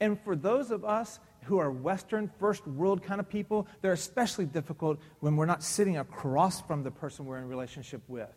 And 0.00 0.18
for 0.20 0.34
those 0.34 0.70
of 0.70 0.84
us 0.84 1.20
who 1.44 1.58
are 1.58 1.70
Western, 1.70 2.30
first 2.40 2.66
world 2.66 3.02
kind 3.02 3.20
of 3.20 3.28
people, 3.28 3.66
they're 3.82 3.92
especially 3.92 4.46
difficult 4.46 4.98
when 5.20 5.36
we're 5.36 5.46
not 5.46 5.62
sitting 5.62 5.98
across 5.98 6.62
from 6.62 6.82
the 6.82 6.90
person 6.90 7.26
we're 7.26 7.38
in 7.38 7.48
relationship 7.48 8.02
with. 8.08 8.32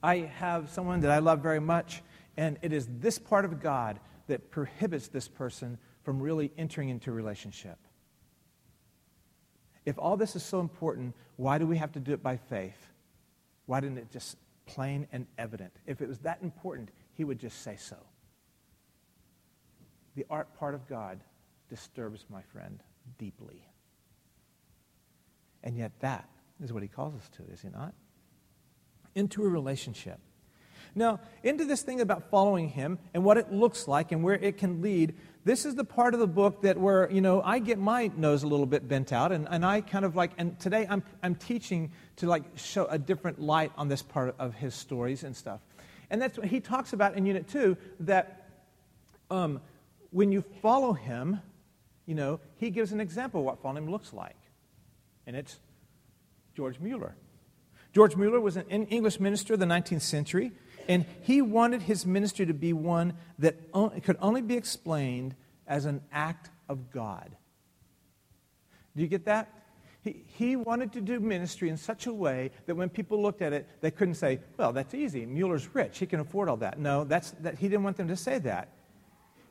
I 0.00 0.30
have 0.38 0.70
someone 0.70 1.00
that 1.00 1.10
I 1.10 1.18
love 1.18 1.40
very 1.40 1.60
much 1.60 2.02
and 2.36 2.58
it 2.62 2.72
is 2.72 2.88
this 2.98 3.18
part 3.18 3.44
of 3.44 3.60
God 3.62 4.00
that 4.26 4.50
prohibits 4.50 5.08
this 5.08 5.28
person 5.28 5.78
from 6.02 6.20
really 6.20 6.52
entering 6.58 6.88
into 6.88 7.12
relationship. 7.12 7.78
If 9.84 9.98
all 9.98 10.16
this 10.16 10.36
is 10.36 10.42
so 10.42 10.60
important, 10.60 11.14
why 11.36 11.58
do 11.58 11.66
we 11.66 11.76
have 11.76 11.92
to 11.92 12.00
do 12.00 12.12
it 12.12 12.22
by 12.22 12.36
faith? 12.36 12.92
Why 13.66 13.80
didn't 13.80 13.98
it 13.98 14.10
just 14.10 14.36
plain 14.66 15.06
and 15.12 15.26
evident? 15.38 15.72
If 15.86 16.00
it 16.00 16.08
was 16.08 16.18
that 16.20 16.38
important, 16.42 16.90
he 17.14 17.24
would 17.24 17.38
just 17.38 17.62
say 17.62 17.76
so. 17.76 17.96
The 20.16 20.26
art 20.28 20.54
part 20.58 20.74
of 20.74 20.88
God 20.88 21.20
disturbs 21.68 22.24
my 22.28 22.42
friend 22.42 22.82
deeply. 23.18 23.68
And 25.62 25.76
yet, 25.76 25.92
that 26.00 26.28
is 26.62 26.72
what 26.72 26.82
he 26.82 26.88
calls 26.88 27.14
us 27.14 27.28
to, 27.36 27.42
is 27.52 27.62
he 27.62 27.68
not? 27.68 27.94
Into 29.14 29.44
a 29.44 29.48
relationship. 29.48 30.18
Now, 30.96 31.20
into 31.42 31.66
this 31.66 31.82
thing 31.82 32.00
about 32.00 32.30
following 32.30 32.70
him 32.70 32.98
and 33.12 33.22
what 33.22 33.36
it 33.36 33.52
looks 33.52 33.86
like 33.86 34.12
and 34.12 34.24
where 34.24 34.34
it 34.34 34.56
can 34.56 34.80
lead, 34.80 35.14
this 35.44 35.66
is 35.66 35.74
the 35.74 35.84
part 35.84 36.14
of 36.14 36.20
the 36.20 36.26
book 36.26 36.62
that 36.62 36.78
where, 36.78 37.08
you 37.12 37.20
know, 37.20 37.42
I 37.42 37.58
get 37.58 37.78
my 37.78 38.10
nose 38.16 38.42
a 38.42 38.46
little 38.46 38.64
bit 38.64 38.88
bent 38.88 39.12
out 39.12 39.30
and, 39.30 39.46
and 39.50 39.64
I 39.64 39.82
kind 39.82 40.06
of 40.06 40.16
like, 40.16 40.32
and 40.38 40.58
today 40.58 40.86
I'm, 40.88 41.02
I'm 41.22 41.34
teaching 41.34 41.92
to 42.16 42.26
like 42.26 42.44
show 42.56 42.86
a 42.86 42.98
different 42.98 43.38
light 43.38 43.72
on 43.76 43.88
this 43.88 44.00
part 44.00 44.34
of 44.38 44.54
his 44.54 44.74
stories 44.74 45.22
and 45.22 45.36
stuff. 45.36 45.60
And 46.08 46.20
that's 46.20 46.38
what 46.38 46.46
he 46.46 46.60
talks 46.60 46.94
about 46.94 47.14
in 47.14 47.26
Unit 47.26 47.46
2 47.46 47.76
that 48.00 48.48
um, 49.30 49.60
when 50.10 50.32
you 50.32 50.42
follow 50.62 50.94
him, 50.94 51.40
you 52.06 52.14
know, 52.14 52.40
he 52.56 52.70
gives 52.70 52.92
an 52.92 53.00
example 53.00 53.40
of 53.40 53.46
what 53.46 53.60
following 53.60 53.84
him 53.84 53.90
looks 53.90 54.14
like. 54.14 54.36
And 55.26 55.36
it's 55.36 55.60
George 56.54 56.80
Mueller. 56.80 57.14
George 57.92 58.16
Mueller 58.16 58.40
was 58.40 58.56
an 58.56 58.66
English 58.68 59.20
minister 59.20 59.54
of 59.54 59.60
the 59.60 59.66
19th 59.66 60.02
century. 60.02 60.52
And 60.88 61.04
he 61.22 61.42
wanted 61.42 61.82
his 61.82 62.06
ministry 62.06 62.46
to 62.46 62.54
be 62.54 62.72
one 62.72 63.14
that 63.38 63.56
could 64.04 64.16
only 64.20 64.42
be 64.42 64.56
explained 64.56 65.34
as 65.66 65.84
an 65.84 66.00
act 66.12 66.50
of 66.68 66.90
God. 66.90 67.36
Do 68.94 69.02
you 69.02 69.08
get 69.08 69.24
that? 69.26 69.52
He, 70.00 70.24
he 70.38 70.56
wanted 70.56 70.92
to 70.92 71.00
do 71.00 71.18
ministry 71.18 71.68
in 71.68 71.76
such 71.76 72.06
a 72.06 72.12
way 72.12 72.52
that 72.66 72.76
when 72.76 72.88
people 72.88 73.20
looked 73.20 73.42
at 73.42 73.52
it, 73.52 73.68
they 73.80 73.90
couldn't 73.90 74.14
say, 74.14 74.38
well, 74.56 74.72
that's 74.72 74.94
easy. 74.94 75.26
Mueller's 75.26 75.74
rich. 75.74 75.98
He 75.98 76.06
can 76.06 76.20
afford 76.20 76.48
all 76.48 76.56
that. 76.58 76.78
No, 76.78 77.04
that's, 77.04 77.32
that, 77.40 77.58
he 77.58 77.68
didn't 77.68 77.82
want 77.82 77.96
them 77.96 78.08
to 78.08 78.16
say 78.16 78.38
that. 78.38 78.68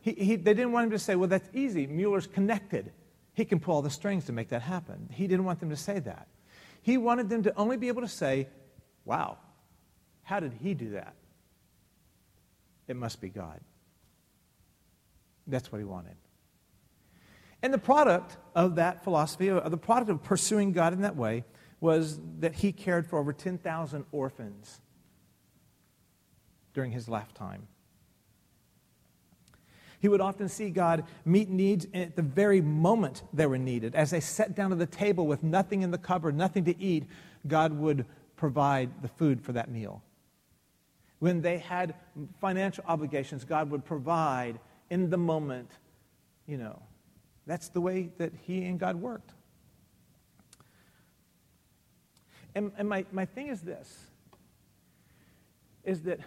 He, 0.02 0.14
he, 0.14 0.36
they 0.38 0.54
didn't 0.54 0.72
want 0.72 0.86
him 0.86 0.92
to 0.92 1.00
say, 1.00 1.16
well, 1.16 1.28
that's 1.28 1.50
easy. 1.54 1.88
Mueller's 1.88 2.28
connected. 2.28 2.94
He 3.34 3.44
can 3.44 3.60
pull 3.60 3.76
all 3.76 3.82
the 3.82 3.90
strings 3.90 4.26
to 4.26 4.32
make 4.32 4.50
that 4.50 4.62
happen. 4.62 5.10
He 5.12 5.28
didn't 5.28 5.46
want 5.46 5.60
them 5.60 5.72
to 5.72 5.76
say 5.76 6.00
that. 6.00 6.28
He 6.82 6.98
wanted 6.98 7.30
them 7.30 7.44
to 7.44 7.54
only 7.58 7.76
be 7.76 7.90
able 7.90 8.04
to 8.04 8.08
say, 8.08 8.48
wow, 9.04 9.38
how 10.24 10.40
did 10.40 10.54
he 10.54 10.74
do 10.74 10.92
that? 10.92 11.16
It 12.88 12.96
must 12.96 13.22
be 13.22 13.30
God. 13.30 13.60
That's 15.48 15.72
what 15.72 15.80
he 15.80 15.86
wanted. 15.86 16.16
And 17.62 17.74
the 17.74 17.80
product 17.80 18.38
of 18.54 18.76
that 18.76 19.04
philosophy, 19.04 19.50
of 19.50 19.72
the 19.72 19.78
product 19.78 20.12
of 20.12 20.22
pursuing 20.24 20.72
God 20.72 20.94
in 20.94 21.02
that 21.02 21.16
way, 21.16 21.44
was 21.80 22.20
that 22.40 22.56
he 22.56 22.72
cared 22.72 23.08
for 23.08 23.20
over 23.20 23.34
10,000 23.34 24.06
orphans 24.12 24.82
during 26.74 26.92
his 26.92 27.08
lifetime. 27.08 27.68
He 30.00 30.08
would 30.08 30.22
often 30.22 30.50
see 30.50 30.70
God 30.70 31.06
meet 31.26 31.50
needs 31.50 31.88
at 31.94 32.16
the 32.16 32.22
very 32.22 32.62
moment 32.62 33.24
they 33.34 33.48
were 33.48 33.58
needed. 33.58 33.96
As 33.96 34.12
they 34.12 34.20
sat 34.20 34.54
down 34.54 34.72
at 34.72 34.78
the 34.78 34.86
table 34.86 35.26
with 35.26 35.42
nothing 35.42 35.82
in 35.82 35.90
the 35.90 35.98
cupboard, 35.98 36.36
nothing 36.36 36.66
to 36.66 36.80
eat, 36.80 37.06
God 37.48 37.74
would 37.74 38.06
provide 38.36 39.02
the 39.02 39.08
food 39.08 39.42
for 39.42 39.54
that 39.54 39.72
meal. 39.72 40.04
When 41.20 41.42
they 41.42 41.58
had 41.58 41.96
financial 42.40 42.84
obligations, 42.88 43.46
God 43.46 43.72
would 43.72 43.86
provide 43.86 44.60
in 44.90 45.10
the 45.10 45.18
moment. 45.18 45.72
You 46.46 46.58
know, 46.58 46.82
that's 47.48 47.70
the 47.70 47.82
way 47.82 48.10
that 48.18 48.34
He 48.44 48.66
and 48.66 48.80
God 48.80 48.96
worked. 48.96 49.32
And, 52.54 52.72
and 52.78 52.88
my, 52.88 53.06
my 53.12 53.26
thing 53.26 53.48
is 53.48 53.62
this 53.62 54.08
is 55.84 56.02
that 56.02 56.20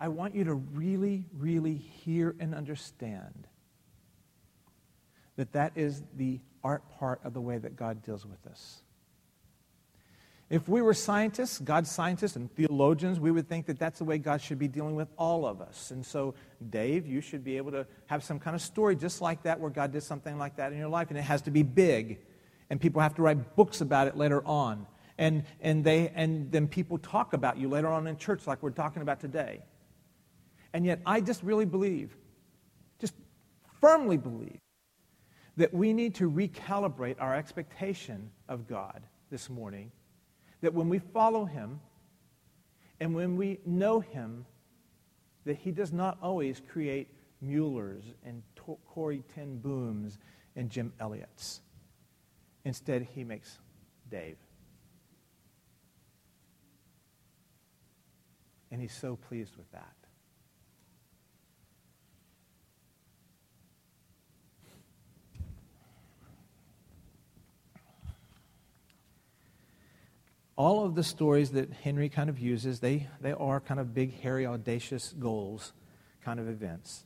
I 0.00 0.08
want 0.08 0.34
you 0.34 0.44
to 0.44 0.54
really, 0.54 1.24
really 1.36 1.74
hear 1.74 2.34
and 2.40 2.54
understand 2.54 3.46
that 5.36 5.52
that 5.52 5.72
is 5.76 6.02
the 6.16 6.40
art 6.64 6.82
part 6.98 7.20
of 7.24 7.32
the 7.32 7.40
way 7.40 7.58
that 7.58 7.76
God 7.76 8.02
deals 8.02 8.26
with 8.26 8.44
us. 8.50 8.82
If 10.50 10.66
we 10.66 10.80
were 10.80 10.94
scientists, 10.94 11.58
God's 11.58 11.90
scientists 11.90 12.36
and 12.36 12.50
theologians, 12.54 13.20
we 13.20 13.30
would 13.30 13.48
think 13.48 13.66
that 13.66 13.78
that's 13.78 13.98
the 13.98 14.04
way 14.04 14.16
God 14.16 14.40
should 14.40 14.58
be 14.58 14.68
dealing 14.68 14.94
with 14.94 15.08
all 15.18 15.44
of 15.46 15.60
us. 15.60 15.90
And 15.90 16.04
so, 16.04 16.34
Dave, 16.70 17.06
you 17.06 17.20
should 17.20 17.44
be 17.44 17.58
able 17.58 17.70
to 17.72 17.86
have 18.06 18.24
some 18.24 18.38
kind 18.38 18.56
of 18.56 18.62
story 18.62 18.96
just 18.96 19.20
like 19.20 19.42
that 19.42 19.60
where 19.60 19.70
God 19.70 19.92
did 19.92 20.02
something 20.02 20.38
like 20.38 20.56
that 20.56 20.72
in 20.72 20.78
your 20.78 20.88
life. 20.88 21.10
And 21.10 21.18
it 21.18 21.22
has 21.22 21.42
to 21.42 21.50
be 21.50 21.62
big. 21.62 22.20
And 22.70 22.80
people 22.80 23.02
have 23.02 23.14
to 23.16 23.22
write 23.22 23.56
books 23.56 23.82
about 23.82 24.08
it 24.08 24.16
later 24.16 24.42
on. 24.46 24.86
And, 25.18 25.44
and, 25.60 25.84
they, 25.84 26.08
and 26.14 26.50
then 26.50 26.66
people 26.66 26.96
talk 26.96 27.34
about 27.34 27.58
you 27.58 27.68
later 27.68 27.88
on 27.88 28.06
in 28.06 28.16
church 28.16 28.46
like 28.46 28.62
we're 28.62 28.70
talking 28.70 29.02
about 29.02 29.20
today. 29.20 29.60
And 30.72 30.86
yet, 30.86 31.00
I 31.04 31.20
just 31.20 31.42
really 31.42 31.66
believe, 31.66 32.16
just 33.00 33.14
firmly 33.82 34.16
believe, 34.16 34.60
that 35.58 35.74
we 35.74 35.92
need 35.92 36.14
to 36.16 36.30
recalibrate 36.30 37.16
our 37.18 37.34
expectation 37.34 38.30
of 38.48 38.66
God 38.66 39.02
this 39.30 39.50
morning 39.50 39.90
that 40.60 40.74
when 40.74 40.88
we 40.88 40.98
follow 40.98 41.44
him 41.44 41.80
and 43.00 43.14
when 43.14 43.36
we 43.36 43.60
know 43.64 44.00
him, 44.00 44.44
that 45.44 45.56
he 45.56 45.70
does 45.70 45.92
not 45.92 46.18
always 46.22 46.60
create 46.68 47.08
Muellers 47.40 48.04
and 48.24 48.42
Corrie 48.86 49.22
ten 49.34 49.58
Booms 49.58 50.18
and 50.56 50.68
Jim 50.68 50.92
Elliot's. 51.00 51.60
Instead, 52.64 53.06
he 53.14 53.24
makes 53.24 53.58
Dave. 54.10 54.36
And 58.70 58.80
he's 58.80 58.92
so 58.92 59.16
pleased 59.16 59.56
with 59.56 59.70
that. 59.72 59.94
All 70.58 70.84
of 70.84 70.96
the 70.96 71.04
stories 71.04 71.52
that 71.52 71.72
Henry 71.72 72.08
kind 72.08 72.28
of 72.28 72.40
uses, 72.40 72.80
they, 72.80 73.06
they 73.20 73.32
are 73.32 73.60
kind 73.60 73.78
of 73.78 73.94
big, 73.94 74.20
hairy, 74.20 74.44
audacious 74.44 75.14
goals 75.20 75.72
kind 76.24 76.40
of 76.40 76.48
events. 76.48 77.04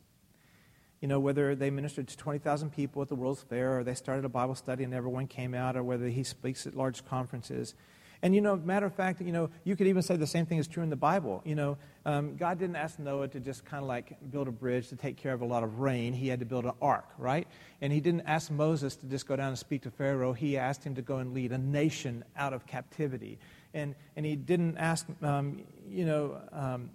you 1.03 1.09
know, 1.09 1.21
whether 1.21 1.55
they 1.55 1.69
ministered 1.69 2.09
to 2.09 2.17
20,000 2.17 2.71
people 2.71 3.03
at 3.03 3.09
the 3.09 3.15
World's 3.15 3.43
Fair 3.43 3.79
or 3.79 3.85
they 3.85 3.95
started 3.95 4.25
a 4.25 4.29
Bible 4.29 4.55
study 4.55 4.85
and 4.85 4.95
everyone 4.95 5.27
came 5.27 5.53
out 5.53 5.77
or 5.77 5.83
whether 5.83 6.09
he 6.09 6.25
speaks 6.25 6.67
at 6.67 6.75
large 6.75 7.05
conferences. 7.05 7.75
And, 8.23 8.37
you 8.37 8.41
know, 8.41 8.55
matter 8.55 8.87
of 8.87 8.95
fact, 8.95 9.21
you 9.21 9.33
know, 9.33 9.51
you 9.65 9.75
could 9.75 9.89
even 9.89 10.03
say 10.03 10.17
the 10.17 10.29
same 10.29 10.47
thing 10.47 10.59
is 10.59 10.69
true 10.69 10.85
in 10.85 10.91
the 10.91 10.97
Bible. 10.97 11.43
You 11.45 11.57
know, 11.57 11.79
um, 12.07 12.37
God 12.37 12.59
didn't 12.59 12.77
ask 12.77 13.01
Noah 13.01 13.27
to 13.29 13.41
just 13.41 13.65
kind 13.65 13.83
of 13.83 13.89
like 13.89 14.17
build 14.31 14.47
a 14.47 14.53
bridge 14.53 14.89
to 14.91 14.97
take 14.97 15.17
care 15.17 15.33
of 15.33 15.41
a 15.41 15.45
lot 15.45 15.65
of 15.65 15.81
rain. 15.81 16.13
He 16.13 16.29
had 16.29 16.39
to 16.39 16.47
build 16.47 16.65
an 16.65 16.73
ark, 16.81 17.07
right? 17.19 17.49
And 17.81 17.93
he 17.93 18.01
didn't 18.01 18.23
ask 18.23 18.49
Moses 18.49 18.95
to 18.97 19.07
just 19.07 19.27
go 19.27 19.35
down 19.35 19.49
and 19.49 19.59
speak 19.59 19.83
to 19.83 19.91
Pharaoh. 19.91 20.33
He 20.33 20.57
asked 20.57 20.85
him 20.85 20.95
to 20.95 21.03
go 21.03 21.17
and 21.17 21.35
lead 21.35 21.51
a 21.51 21.59
nation 21.59 22.25
out 22.37 22.53
of 22.53 22.65
captivity. 22.65 23.41
And, 23.75 23.97
and 24.15 24.25
he 24.25 24.37
didn't 24.37 24.79
ask, 24.79 25.05
um, 25.21 25.65
you 25.89 26.05
know, 26.05 26.41
um, 26.53 26.91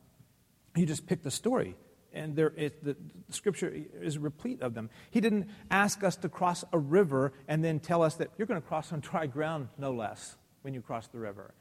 he 0.75 0.85
just 0.85 1.07
picked 1.07 1.23
the 1.23 1.31
story 1.31 1.75
and 2.13 2.35
there 2.35 2.49
is, 2.49 2.71
the, 2.81 2.95
the 3.27 3.33
scripture 3.33 3.73
is 4.01 4.17
replete 4.17 4.61
of 4.61 4.73
them. 4.73 4.89
He 5.11 5.21
didn't 5.21 5.49
ask 5.69 6.03
us 6.03 6.15
to 6.17 6.29
cross 6.29 6.63
a 6.73 6.79
river 6.79 7.33
and 7.47 7.63
then 7.63 7.79
tell 7.79 8.01
us 8.01 8.15
that 8.15 8.31
you're 8.37 8.47
going 8.47 8.61
to 8.61 8.67
cross 8.67 8.91
on 8.91 8.99
dry 9.01 9.27
ground, 9.27 9.69
no 9.77 9.91
less, 9.91 10.35
when 10.61 10.73
you 10.73 10.81
cross 10.81 11.07
the 11.07 11.19
river. 11.19 11.53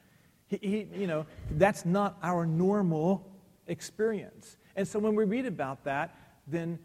He, 0.47 0.59
he, 0.61 0.87
you 0.99 1.07
know, 1.07 1.25
that's 1.51 1.85
not 1.85 2.17
our 2.23 2.45
normal 2.45 3.29
experience. 3.67 4.57
And 4.75 4.87
so 4.87 4.99
when 4.99 5.15
we 5.15 5.25
read 5.25 5.45
about 5.45 5.83
that, 5.85 6.15
then 6.47 6.79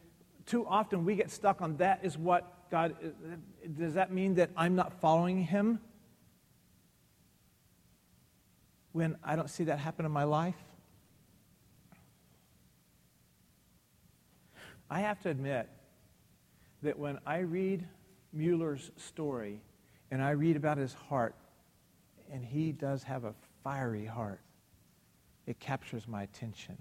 too 0.47 0.67
often 0.67 1.05
we 1.05 1.15
get 1.15 1.31
stuck 1.31 1.63
on 1.63 1.77
that 1.77 2.01
is 2.03 2.19
what 2.19 2.71
God, 2.71 2.97
does 3.79 3.95
that 3.95 4.13
mean 4.13 4.35
that 4.37 4.51
I'm 4.57 4.75
not 4.75 5.01
following 5.01 5.43
Him? 5.43 5.79
When 8.93 9.17
I 9.23 9.37
don't 9.37 9.49
see 9.51 9.65
that 9.65 9.79
happen 9.79 10.05
in 10.05 10.13
my 10.13 10.25
life? 10.25 10.57
I 14.91 15.01
have 15.01 15.21
to 15.21 15.31
admit 15.31 15.69
that 16.83 16.99
when 16.99 17.19
I 17.25 17.39
read 17.39 17.87
Mueller's 18.33 18.91
story 18.97 19.61
and 20.11 20.23
I 20.23 20.31
read 20.31 20.57
about 20.57 20.77
his 20.77 20.93
heart, 20.93 21.35
and 22.33 22.43
he 22.43 22.73
does 22.73 23.03
have 23.03 23.25
a 23.25 23.35
fiery 23.63 24.07
heart, 24.07 24.41
it 25.47 25.61
captures 25.61 26.09
my 26.09 26.23
attention. 26.23 26.77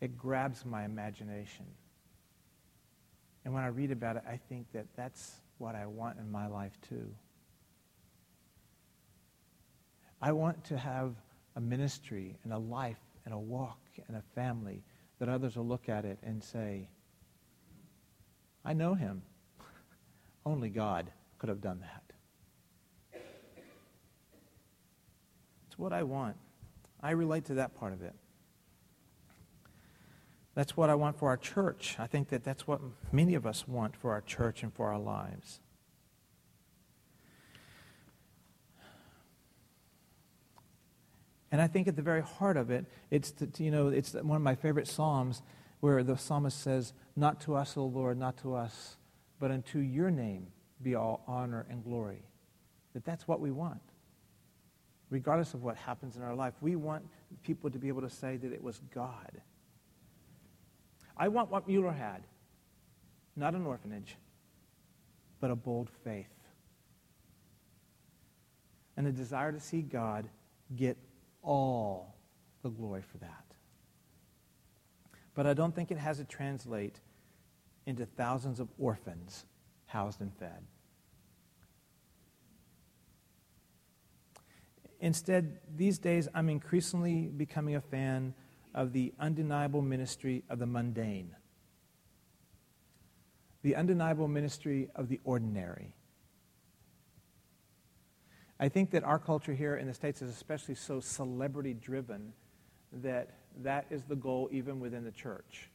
It 0.00 0.16
grabs 0.16 0.64
my 0.64 0.84
imagination. 0.84 1.66
And 3.44 3.52
when 3.52 3.62
I 3.62 3.68
read 3.68 3.90
about 3.90 4.16
it, 4.16 4.22
I 4.26 4.38
think 4.48 4.66
that 4.72 4.86
that's 4.96 5.34
what 5.58 5.74
I 5.74 5.86
want 5.86 6.18
in 6.18 6.30
my 6.30 6.46
life 6.46 6.72
too. 6.88 7.14
I 10.20 10.32
want 10.32 10.64
to 10.64 10.78
have 10.78 11.14
a 11.56 11.60
ministry 11.60 12.38
and 12.42 12.52
a 12.52 12.58
life 12.58 12.96
and 13.26 13.34
a 13.34 13.38
walk 13.38 13.80
and 14.08 14.16
a 14.16 14.22
family 14.34 14.82
that 15.18 15.28
others 15.28 15.56
will 15.56 15.66
look 15.66 15.90
at 15.90 16.06
it 16.06 16.18
and 16.22 16.42
say, 16.42 16.88
I 18.64 18.72
know 18.72 18.94
him. 18.94 19.22
Only 20.46 20.70
God 20.70 21.10
could 21.38 21.50
have 21.50 21.60
done 21.60 21.80
that. 21.80 22.03
It's 25.74 25.78
what 25.80 25.92
I 25.92 26.04
want. 26.04 26.36
I 27.00 27.10
relate 27.10 27.46
to 27.46 27.54
that 27.54 27.74
part 27.74 27.92
of 27.92 28.00
it. 28.00 28.14
That's 30.54 30.76
what 30.76 30.88
I 30.88 30.94
want 30.94 31.18
for 31.18 31.26
our 31.26 31.36
church. 31.36 31.96
I 31.98 32.06
think 32.06 32.28
that 32.28 32.44
that's 32.44 32.64
what 32.64 32.80
many 33.10 33.34
of 33.34 33.44
us 33.44 33.66
want 33.66 33.96
for 33.96 34.12
our 34.12 34.20
church 34.20 34.62
and 34.62 34.72
for 34.72 34.92
our 34.92 35.00
lives. 35.00 35.58
And 41.50 41.60
I 41.60 41.66
think 41.66 41.88
at 41.88 41.96
the 41.96 42.02
very 42.02 42.22
heart 42.22 42.56
of 42.56 42.70
it, 42.70 42.86
it's 43.10 43.32
the, 43.32 43.50
you 43.58 43.72
know 43.72 43.88
it's 43.88 44.14
one 44.14 44.36
of 44.36 44.42
my 44.42 44.54
favorite 44.54 44.86
psalms 44.86 45.42
where 45.80 46.04
the 46.04 46.16
psalmist 46.16 46.62
says, 46.62 46.92
Not 47.16 47.40
to 47.40 47.56
us, 47.56 47.76
O 47.76 47.84
Lord, 47.84 48.16
not 48.16 48.36
to 48.42 48.54
us, 48.54 48.96
but 49.40 49.50
unto 49.50 49.80
your 49.80 50.12
name 50.12 50.52
be 50.80 50.94
all 50.94 51.24
honor 51.26 51.66
and 51.68 51.82
glory. 51.82 52.22
That 52.92 53.04
that's 53.04 53.26
what 53.26 53.40
we 53.40 53.50
want. 53.50 53.80
Regardless 55.14 55.54
of 55.54 55.62
what 55.62 55.76
happens 55.76 56.16
in 56.16 56.22
our 56.22 56.34
life, 56.34 56.54
we 56.60 56.76
want 56.76 57.04
people 57.42 57.70
to 57.70 57.78
be 57.78 57.88
able 57.88 58.02
to 58.02 58.10
say 58.10 58.36
that 58.36 58.52
it 58.52 58.62
was 58.62 58.80
God. 58.94 59.40
I 61.16 61.28
want 61.28 61.50
what 61.50 61.68
Mueller 61.68 61.92
had 61.92 62.22
not 63.36 63.54
an 63.54 63.66
orphanage, 63.66 64.16
but 65.40 65.50
a 65.50 65.56
bold 65.56 65.90
faith. 66.04 66.26
And 68.96 69.06
a 69.06 69.12
desire 69.12 69.50
to 69.50 69.58
see 69.58 69.82
God 69.82 70.28
get 70.76 70.96
all 71.42 72.14
the 72.62 72.70
glory 72.70 73.02
for 73.02 73.18
that 73.18 73.44
but 75.34 75.46
I 75.46 75.54
don't 75.54 75.74
think 75.74 75.90
it 75.90 75.98
has 75.98 76.18
to 76.18 76.24
translate 76.24 77.00
into 77.86 78.06
thousands 78.06 78.60
of 78.60 78.68
orphans 78.78 79.44
housed 79.86 80.20
and 80.20 80.32
fed. 80.38 80.64
Instead, 85.04 85.58
these 85.76 85.98
days, 85.98 86.28
I'm 86.34 86.48
increasingly 86.48 87.26
becoming 87.26 87.76
a 87.76 87.80
fan 87.82 88.32
of 88.74 88.94
the 88.94 89.12
undeniable 89.20 89.82
ministry 89.82 90.42
of 90.48 90.58
the 90.58 90.64
mundane, 90.64 91.36
the 93.60 93.76
undeniable 93.76 94.28
ministry 94.28 94.88
of 94.94 95.10
the 95.10 95.20
ordinary. 95.22 95.92
I 98.58 98.70
think 98.70 98.92
that 98.92 99.04
our 99.04 99.18
culture 99.18 99.52
here 99.52 99.76
in 99.76 99.88
the 99.88 99.92
States 99.92 100.22
is 100.22 100.30
especially 100.30 100.74
so 100.74 101.00
celebrity 101.00 101.74
driven 101.74 102.32
that 102.90 103.28
that 103.62 103.84
is 103.90 104.04
the 104.04 104.16
goal 104.16 104.48
even 104.52 104.80
within 104.80 105.04
the 105.04 105.12
church. 105.12 105.68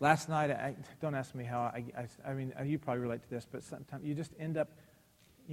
Last 0.00 0.28
night, 0.28 0.50
I, 0.50 0.76
don't 1.00 1.14
ask 1.14 1.34
me 1.34 1.44
how, 1.44 1.60
I, 1.60 1.84
I, 1.96 2.30
I 2.30 2.34
mean, 2.34 2.52
you 2.66 2.78
probably 2.78 3.00
relate 3.00 3.22
to 3.22 3.30
this, 3.30 3.46
but 3.50 3.62
sometimes 3.62 4.04
you 4.04 4.14
just 4.14 4.32
end 4.38 4.58
up, 4.58 4.68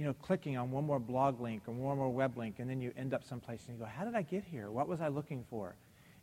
you 0.00 0.06
know, 0.06 0.14
clicking 0.14 0.56
on 0.56 0.70
one 0.70 0.86
more 0.86 0.98
blog 0.98 1.42
link 1.42 1.60
or 1.66 1.74
one 1.74 1.98
more 1.98 2.08
web 2.08 2.38
link, 2.38 2.54
and 2.58 2.70
then 2.70 2.80
you 2.80 2.90
end 2.96 3.12
up 3.12 3.22
someplace 3.22 3.60
and 3.68 3.76
you 3.76 3.84
go, 3.84 3.86
how 3.86 4.02
did 4.02 4.14
I 4.14 4.22
get 4.22 4.44
here? 4.44 4.70
What 4.70 4.88
was 4.88 5.02
I 5.02 5.08
looking 5.08 5.44
for? 5.50 5.74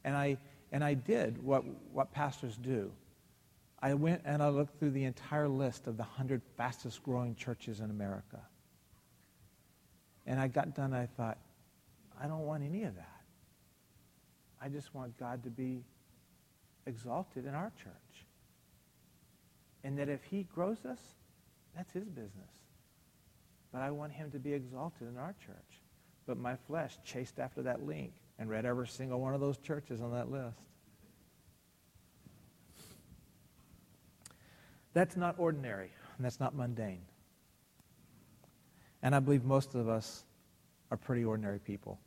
And 0.04 0.18
I, 0.18 0.40
and 0.72 0.84
I 0.84 0.96
did 0.96 1.38
what, 1.44 1.64
what 1.94 2.12
pastors 2.12 2.58
do. 2.58 2.92
I 3.80 3.94
went 3.94 4.24
and 4.26 4.42
I 4.42 4.50
looked 4.50 4.80
through 4.80 4.90
the 4.90 5.04
entire 5.04 5.48
list 5.48 5.86
of 5.86 5.96
the 5.96 6.02
100 6.02 6.42
fastest 6.58 7.04
growing 7.04 7.36
churches 7.36 7.80
in 7.80 7.92
America. 7.92 8.40
And 10.26 10.40
I 10.40 10.48
got 10.48 10.74
done, 10.74 10.92
I 10.92 11.06
thought, 11.06 11.38
I 12.20 12.26
don't 12.26 12.48
want 12.48 12.64
any 12.64 12.82
of 12.82 12.96
that. 12.96 13.22
I 14.60 14.70
just 14.70 14.96
want 14.96 15.16
God 15.20 15.44
to 15.44 15.52
be 15.52 15.84
exalted 16.88 17.46
in 17.46 17.54
our 17.54 17.72
church. 17.84 18.26
And 19.84 20.00
that 20.00 20.10
if 20.10 20.24
he 20.24 20.48
grows 20.56 20.84
us, 20.84 21.00
that's 21.76 21.94
his 21.94 22.06
business. 22.06 22.57
But 23.72 23.82
I 23.82 23.92
want 23.92 24.14
him 24.14 24.32
to 24.32 24.40
be 24.40 24.54
exalted 24.54 25.08
in 25.08 25.18
our 25.18 25.36
church. 25.46 25.82
But 26.26 26.38
my 26.38 26.56
flesh 26.56 26.98
chased 27.04 27.40
after 27.40 27.62
that 27.64 27.86
link 27.86 28.14
and 28.40 28.50
read 28.50 28.66
every 28.66 28.88
single 28.88 29.20
one 29.20 29.34
of 29.34 29.42
those 29.42 29.58
churches 29.58 30.02
on 30.02 30.12
that 30.14 30.32
list. 30.32 30.58
That's 34.94 35.16
not 35.16 35.36
ordinary, 35.38 35.92
and 36.18 36.26
that's 36.26 36.40
not 36.40 36.56
mundane. 36.56 37.02
And 39.04 39.14
I 39.14 39.20
believe 39.20 39.46
most 39.46 39.76
of 39.76 39.88
us 39.88 40.26
are 40.90 40.98
pretty 40.98 41.24
ordinary 41.24 41.60
people, 41.60 42.00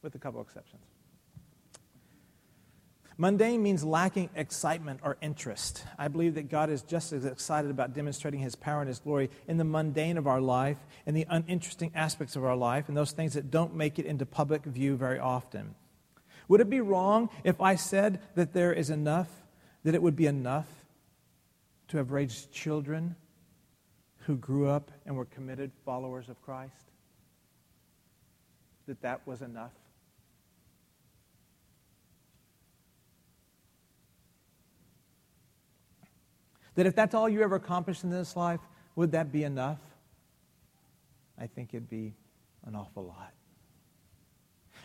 with 0.00 0.14
a 0.14 0.18
couple 0.18 0.40
exceptions. 0.40 0.91
Mundane 3.18 3.62
means 3.62 3.84
lacking 3.84 4.30
excitement 4.34 5.00
or 5.02 5.16
interest. 5.20 5.84
I 5.98 6.08
believe 6.08 6.34
that 6.34 6.48
God 6.48 6.70
is 6.70 6.82
just 6.82 7.12
as 7.12 7.24
excited 7.24 7.70
about 7.70 7.94
demonstrating 7.94 8.40
his 8.40 8.54
power 8.54 8.80
and 8.80 8.88
his 8.88 8.98
glory 8.98 9.30
in 9.46 9.58
the 9.58 9.64
mundane 9.64 10.16
of 10.16 10.26
our 10.26 10.40
life, 10.40 10.78
in 11.06 11.14
the 11.14 11.26
uninteresting 11.28 11.92
aspects 11.94 12.36
of 12.36 12.44
our 12.44 12.56
life, 12.56 12.88
and 12.88 12.96
those 12.96 13.12
things 13.12 13.34
that 13.34 13.50
don't 13.50 13.74
make 13.74 13.98
it 13.98 14.06
into 14.06 14.24
public 14.24 14.64
view 14.64 14.96
very 14.96 15.18
often. 15.18 15.74
Would 16.48 16.60
it 16.60 16.70
be 16.70 16.80
wrong 16.80 17.28
if 17.44 17.60
I 17.60 17.76
said 17.76 18.20
that 18.34 18.52
there 18.52 18.72
is 18.72 18.90
enough, 18.90 19.28
that 19.84 19.94
it 19.94 20.02
would 20.02 20.16
be 20.16 20.26
enough 20.26 20.68
to 21.88 21.98
have 21.98 22.12
raised 22.12 22.50
children 22.52 23.16
who 24.26 24.36
grew 24.36 24.68
up 24.68 24.90
and 25.04 25.16
were 25.16 25.26
committed 25.26 25.70
followers 25.84 26.28
of 26.28 26.40
Christ? 26.42 26.90
That 28.86 29.02
that 29.02 29.26
was 29.26 29.42
enough? 29.42 29.72
That 36.74 36.86
if 36.86 36.94
that's 36.94 37.14
all 37.14 37.28
you 37.28 37.42
ever 37.42 37.56
accomplished 37.56 38.04
in 38.04 38.10
this 38.10 38.36
life, 38.36 38.60
would 38.96 39.12
that 39.12 39.30
be 39.30 39.44
enough? 39.44 39.80
I 41.38 41.46
think 41.46 41.70
it'd 41.74 41.88
be 41.88 42.14
an 42.64 42.74
awful 42.74 43.04
lot. 43.04 43.32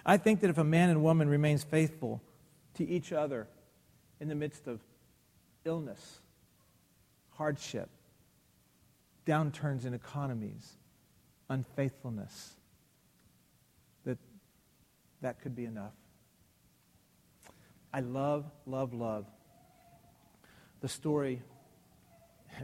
I 0.05 0.17
think 0.17 0.41
that 0.41 0.49
if 0.49 0.57
a 0.57 0.63
man 0.63 0.89
and 0.89 1.03
woman 1.03 1.29
remains 1.29 1.63
faithful 1.63 2.21
to 2.75 2.87
each 2.87 3.11
other 3.11 3.47
in 4.19 4.27
the 4.27 4.35
midst 4.35 4.67
of 4.67 4.79
illness, 5.65 6.19
hardship, 7.31 7.89
downturns 9.25 9.85
in 9.85 9.93
economies, 9.93 10.77
unfaithfulness, 11.49 12.53
that 14.05 14.17
that 15.21 15.41
could 15.41 15.55
be 15.55 15.65
enough. 15.65 15.93
I 17.93 17.99
love, 17.99 18.45
love, 18.65 18.93
love 18.93 19.25
the 20.81 20.87
story, 20.87 21.41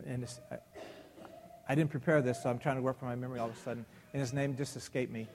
and 0.05 0.27
I, 0.51 0.57
I 1.69 1.75
didn't 1.75 1.91
prepare 1.91 2.21
this, 2.21 2.43
so 2.43 2.49
I'm 2.49 2.59
trying 2.59 2.75
to 2.75 2.81
work 2.81 2.99
from 2.99 3.07
my 3.07 3.15
memory 3.15 3.39
all 3.39 3.49
of 3.49 3.55
a 3.55 3.59
sudden, 3.59 3.85
and 4.13 4.19
his 4.19 4.33
name 4.33 4.55
just 4.55 4.75
escaped 4.75 5.11
me. 5.11 5.27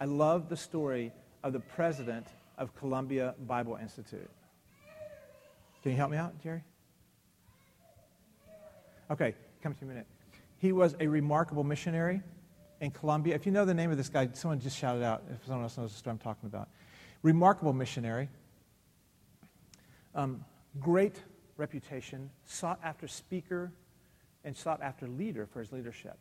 I 0.00 0.06
love 0.06 0.48
the 0.48 0.56
story 0.56 1.12
of 1.42 1.52
the 1.52 1.60
president 1.60 2.26
of 2.58 2.74
Columbia 2.76 3.34
Bible 3.46 3.76
Institute. 3.80 4.28
Can 5.82 5.92
you 5.92 5.96
help 5.96 6.10
me 6.10 6.16
out, 6.16 6.40
Jerry? 6.42 6.62
Okay, 9.10 9.34
come 9.62 9.74
to 9.74 9.84
me 9.84 9.86
in 9.86 9.90
a 9.90 9.94
minute. 9.94 10.06
He 10.58 10.72
was 10.72 10.96
a 10.98 11.06
remarkable 11.06 11.62
missionary 11.62 12.22
in 12.80 12.90
Columbia. 12.90 13.34
If 13.34 13.46
you 13.46 13.52
know 13.52 13.64
the 13.64 13.74
name 13.74 13.90
of 13.90 13.96
this 13.96 14.08
guy, 14.08 14.28
someone 14.32 14.60
just 14.60 14.78
shout 14.78 14.96
it 14.96 15.02
out 15.02 15.22
if 15.30 15.46
someone 15.46 15.62
else 15.62 15.76
knows 15.76 15.92
the 15.92 15.98
story 15.98 16.12
I'm 16.12 16.18
talking 16.18 16.46
about. 16.46 16.68
Remarkable 17.22 17.72
missionary. 17.72 18.28
Um, 20.14 20.44
great 20.80 21.16
reputation, 21.56 22.30
sought 22.44 22.80
after 22.82 23.06
speaker, 23.06 23.72
and 24.44 24.56
sought 24.56 24.82
after 24.82 25.06
leader 25.06 25.46
for 25.46 25.60
his 25.60 25.72
leadership. 25.72 26.18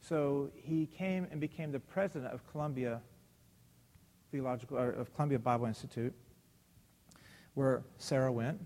So 0.00 0.50
he 0.54 0.86
came 0.86 1.26
and 1.30 1.40
became 1.40 1.70
the 1.70 1.80
president 1.80 2.32
of 2.32 2.46
Columbia 2.50 3.00
Theological 4.30 4.78
of 4.78 5.14
Columbia 5.14 5.38
Bible 5.38 5.66
Institute, 5.66 6.14
where 7.54 7.82
Sarah 7.98 8.32
went, 8.32 8.58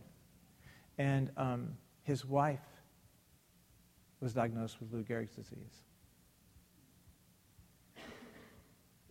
and 0.96 1.30
um, 1.36 1.76
his 2.04 2.24
wife 2.24 2.60
was 4.20 4.32
diagnosed 4.32 4.76
with 4.80 4.92
Lou 4.92 5.02
Gehrig's 5.02 5.34
disease. 5.34 5.82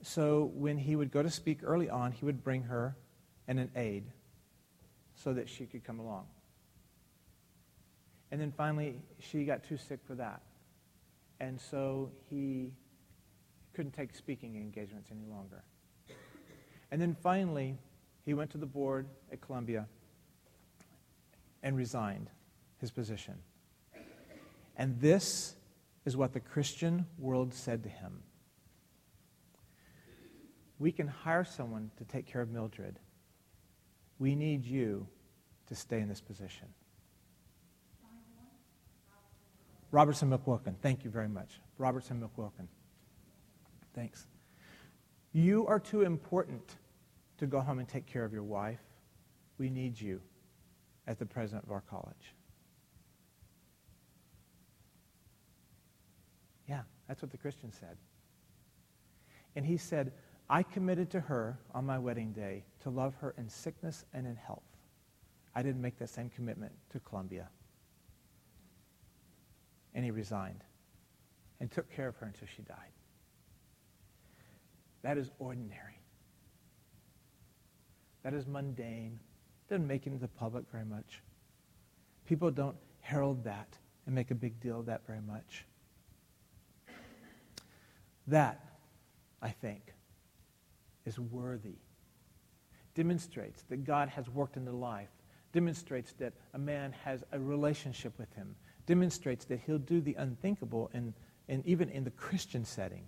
So 0.02 0.52
when 0.54 0.78
he 0.78 0.96
would 0.96 1.12
go 1.12 1.22
to 1.22 1.30
speak 1.30 1.60
early 1.64 1.90
on, 1.90 2.12
he 2.12 2.26
would 2.26 2.44
bring 2.44 2.64
her 2.64 2.96
and 3.48 3.60
an 3.60 3.72
aide 3.76 4.06
so 5.16 5.34
that 5.34 5.50
she 5.50 5.66
could 5.66 5.84
come 5.84 6.00
along. 6.00 6.26
And 8.32 8.42
then 8.42 8.52
finally, 8.52 8.96
she 9.20 9.46
got 9.46 9.64
too 9.64 9.78
sick 9.78 10.00
for 10.06 10.16
that. 10.16 10.42
And 11.40 11.60
so 11.60 12.12
he 12.30 12.72
couldn't 13.74 13.94
take 13.94 14.16
speaking 14.16 14.56
engagements 14.56 15.10
any 15.12 15.26
longer. 15.26 15.64
And 16.92 17.02
then 17.02 17.16
finally, 17.22 17.78
he 18.24 18.34
went 18.34 18.52
to 18.52 18.58
the 18.58 18.66
board 18.66 19.08
at 19.32 19.42
Columbia 19.42 19.88
and 21.62 21.76
resigned 21.76 22.30
his 22.80 22.92
position. 22.92 23.36
And 24.78 25.00
this 25.00 25.56
is 26.06 26.16
what 26.18 26.34
the 26.34 26.40
Christian 26.40 27.06
world 27.18 27.54
said 27.54 27.84
to 27.84 27.90
him 27.90 28.22
we 30.80 30.92
can 30.92 31.08
hire 31.08 31.44
someone 31.44 31.92
to 31.98 32.04
take 32.04 32.26
care 32.26 32.42
of 32.42 32.50
Mildred. 32.50 33.00
We 34.20 34.36
need 34.36 34.66
you 34.66 35.08
to 35.68 35.76
stay 35.76 36.00
in 36.00 36.08
this 36.08 36.22
position. 36.22 36.68
Robertson 39.92 40.30
McQuilkin. 40.30 40.76
Thank 40.82 41.04
you 41.04 41.10
very 41.10 41.30
much. 41.30 41.60
Robertson 41.78 42.22
McQuilkin. 42.22 42.68
Thanks. 43.94 44.28
You 45.32 45.66
are 45.68 45.80
too 45.80 46.02
important 46.02 46.76
to 47.38 47.46
go 47.46 47.60
home 47.60 47.80
and 47.80 47.88
take 47.88 48.06
care 48.06 48.24
of 48.24 48.34
your 48.34 48.44
wife. 48.44 48.82
We 49.58 49.70
need 49.70 50.00
you 50.00 50.22
as 51.08 51.18
the 51.18 51.26
president 51.26 51.66
of 51.66 51.72
our 51.72 51.82
college. 51.82 52.34
Yeah, 56.68 56.82
that's 57.08 57.22
what 57.22 57.32
the 57.32 57.38
Christian 57.38 57.72
said. 57.72 57.98
And 59.56 59.66
he 59.66 59.78
said, 59.78 60.12
I 60.50 60.64
committed 60.64 61.10
to 61.12 61.20
her 61.20 61.58
on 61.74 61.86
my 61.86 61.98
wedding 61.98 62.32
day 62.32 62.64
to 62.82 62.90
love 62.90 63.16
her 63.16 63.34
in 63.38 63.50
sickness 63.50 64.06
and 64.14 64.28
in 64.28 64.36
health. 64.36 64.64
I 65.56 65.64
didn't 65.64 65.82
make 65.82 65.98
that 66.00 66.10
same 66.10 66.30
commitment 66.30 66.72
to 66.92 67.00
Columbia. 67.00 67.50
And 69.94 70.06
he 70.06 70.12
resigned 70.12 70.64
and 71.60 71.72
took 71.72 71.90
care 71.92 72.08
of 72.08 72.16
her 72.18 72.28
until 72.28 72.48
she 72.54 72.62
died. 72.62 72.92
That 75.02 75.18
is 75.18 75.32
ordinary. 75.40 76.00
That 78.24 78.34
is 78.34 78.46
mundane. 78.46 79.20
Doesn't 79.70 79.88
make 79.88 80.06
it 80.06 80.10
into 80.10 80.20
the 80.20 80.28
public 80.28 80.66
very 80.72 80.86
much. 80.86 81.22
People 82.26 82.52
don't 82.52 82.76
herald 83.02 83.44
that 83.46 83.78
and 84.06 84.14
make 84.14 84.32
a 84.32 84.36
big 84.36 84.60
deal 84.60 84.80
of 84.80 84.88
that 84.88 85.06
very 85.08 85.22
much. 85.22 85.66
That, 88.28 88.64
I 89.42 89.50
think, 89.50 89.94
is 91.06 91.20
worthy. 91.20 91.78
Demonstrates 92.96 93.64
that 93.70 93.84
God 93.84 94.10
has 94.10 94.30
worked 94.30 94.58
in 94.58 94.66
the 94.66 94.72
life. 94.72 95.10
Demonstrates 95.52 96.14
that 96.14 96.34
a 96.54 96.58
man 96.58 96.94
has 97.04 97.24
a 97.32 97.40
relationship 97.40 98.18
with 98.18 98.34
him. 98.34 98.56
Demonstrates 98.86 99.46
that 99.46 99.60
he'll 99.66 99.78
do 99.78 100.02
the 100.02 100.16
unthinkable, 100.16 100.90
and, 100.94 101.14
and 101.50 101.66
even 101.66 101.90
in 101.90 102.04
the 102.04 102.12
Christian 102.12 102.66
setting, 102.66 103.08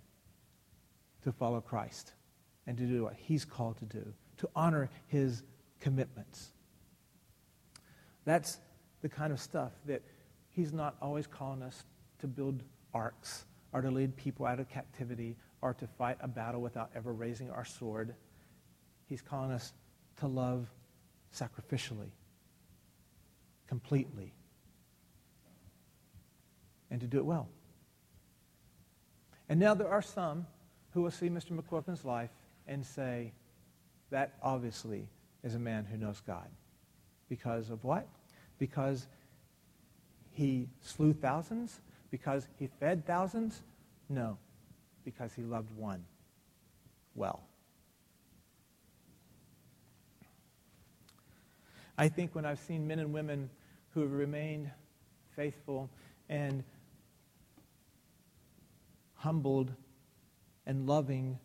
to 1.22 1.32
follow 1.32 1.60
Christ 1.60 2.12
and 2.66 2.76
to 2.76 2.84
do 2.84 3.04
what 3.04 3.14
he's 3.14 3.44
called 3.44 3.78
to 3.78 3.84
do, 3.84 4.12
to 4.38 4.48
honor 4.54 4.90
his 5.06 5.42
commitments. 5.80 6.52
That's 8.24 8.58
the 9.00 9.08
kind 9.08 9.32
of 9.32 9.40
stuff 9.40 9.72
that 9.86 10.02
he's 10.50 10.72
not 10.72 10.96
always 11.00 11.26
calling 11.26 11.62
us 11.62 11.84
to 12.20 12.26
build 12.26 12.62
arks 12.92 13.46
or 13.72 13.80
to 13.80 13.90
lead 13.90 14.16
people 14.16 14.46
out 14.46 14.60
of 14.60 14.68
captivity 14.68 15.36
or 15.60 15.74
to 15.74 15.86
fight 15.86 16.16
a 16.20 16.28
battle 16.28 16.60
without 16.60 16.90
ever 16.94 17.12
raising 17.12 17.50
our 17.50 17.64
sword. 17.64 18.14
He's 19.06 19.22
calling 19.22 19.50
us 19.50 19.72
to 20.20 20.26
love 20.26 20.68
sacrificially, 21.34 22.10
completely, 23.66 24.32
and 26.90 27.00
to 27.00 27.06
do 27.06 27.18
it 27.18 27.24
well. 27.24 27.48
And 29.48 29.58
now 29.58 29.74
there 29.74 29.88
are 29.88 30.02
some 30.02 30.46
who 30.90 31.02
will 31.02 31.10
see 31.10 31.28
Mr. 31.28 31.52
McQuilkin's 31.52 32.04
life 32.04 32.30
and 32.66 32.84
say, 32.84 33.32
that 34.10 34.34
obviously 34.42 35.08
is 35.42 35.54
a 35.54 35.58
man 35.58 35.84
who 35.84 35.98
knows 35.98 36.22
God. 36.26 36.48
Because 37.28 37.70
of 37.70 37.84
what? 37.84 38.08
Because 38.58 39.06
he 40.32 40.68
slew 40.80 41.12
thousands? 41.12 41.80
Because 42.10 42.48
he 42.58 42.68
fed 42.80 43.06
thousands? 43.06 43.62
No 44.08 44.38
because 45.10 45.32
he 45.32 45.42
loved 45.42 45.70
one 45.74 46.04
well. 47.14 47.40
I 51.96 52.08
think 52.08 52.34
when 52.34 52.44
I've 52.44 52.58
seen 52.58 52.86
men 52.86 52.98
and 52.98 53.10
women 53.12 53.48
who 53.94 54.02
have 54.02 54.12
remained 54.12 54.70
faithful 55.34 55.88
and 56.28 56.62
humbled 59.14 59.72
and 60.66 60.86
loving 60.86 61.38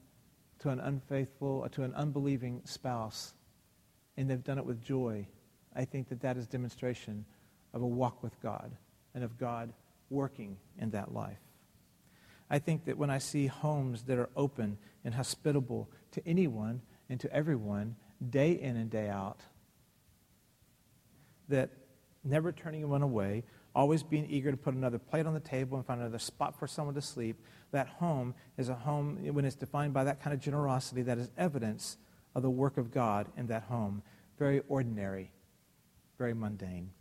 to 0.59 0.69
an 0.69 0.81
unfaithful, 0.81 1.65
to 1.69 1.83
an 1.83 1.93
unbelieving 1.93 2.61
spouse, 2.65 3.33
and 4.17 4.29
they've 4.29 4.43
done 4.43 4.57
it 4.57 4.65
with 4.65 4.83
joy, 4.83 5.25
I 5.73 5.85
think 5.85 6.09
that 6.09 6.19
that 6.21 6.35
is 6.35 6.47
demonstration 6.47 7.23
of 7.73 7.81
a 7.81 7.87
walk 7.87 8.21
with 8.21 8.39
God 8.41 8.71
and 9.15 9.23
of 9.23 9.39
God 9.39 9.71
working 10.09 10.57
in 10.79 10.91
that 10.91 11.13
life. 11.13 11.39
I 12.53 12.59
think 12.59 12.85
that 12.85 12.99
when 12.99 13.09
I 13.09 13.17
see 13.17 13.47
homes 13.47 14.03
that 14.03 14.19
are 14.19 14.29
open 14.35 14.77
and 15.03 15.15
hospitable 15.15 15.89
to 16.11 16.21
anyone 16.23 16.83
and 17.09 17.19
to 17.21 17.33
everyone, 17.33 17.95
day 18.29 18.51
in 18.51 18.77
and 18.77 18.91
day 18.91 19.09
out, 19.09 19.39
that 21.49 21.71
never 22.23 22.51
turning 22.51 22.81
anyone 22.81 23.01
away, 23.01 23.43
always 23.73 24.03
being 24.03 24.27
eager 24.29 24.51
to 24.51 24.57
put 24.57 24.75
another 24.75 24.99
plate 24.99 25.25
on 25.25 25.33
the 25.33 25.39
table 25.39 25.77
and 25.77 25.87
find 25.87 25.99
another 25.99 26.19
spot 26.19 26.59
for 26.59 26.67
someone 26.67 26.93
to 26.93 27.01
sleep, 27.01 27.41
that 27.71 27.87
home 27.87 28.35
is 28.55 28.69
a 28.69 28.75
home, 28.75 29.17
when 29.33 29.45
it's 29.45 29.55
defined 29.55 29.91
by 29.91 30.03
that 30.03 30.21
kind 30.21 30.31
of 30.35 30.39
generosity, 30.39 31.01
that 31.01 31.17
is 31.17 31.31
evidence 31.35 31.97
of 32.35 32.43
the 32.43 32.51
work 32.51 32.77
of 32.77 32.91
God 32.91 33.29
in 33.35 33.47
that 33.47 33.63
home. 33.63 34.03
Very 34.37 34.61
ordinary, 34.67 35.31
very 36.19 36.35
mundane 36.35 36.91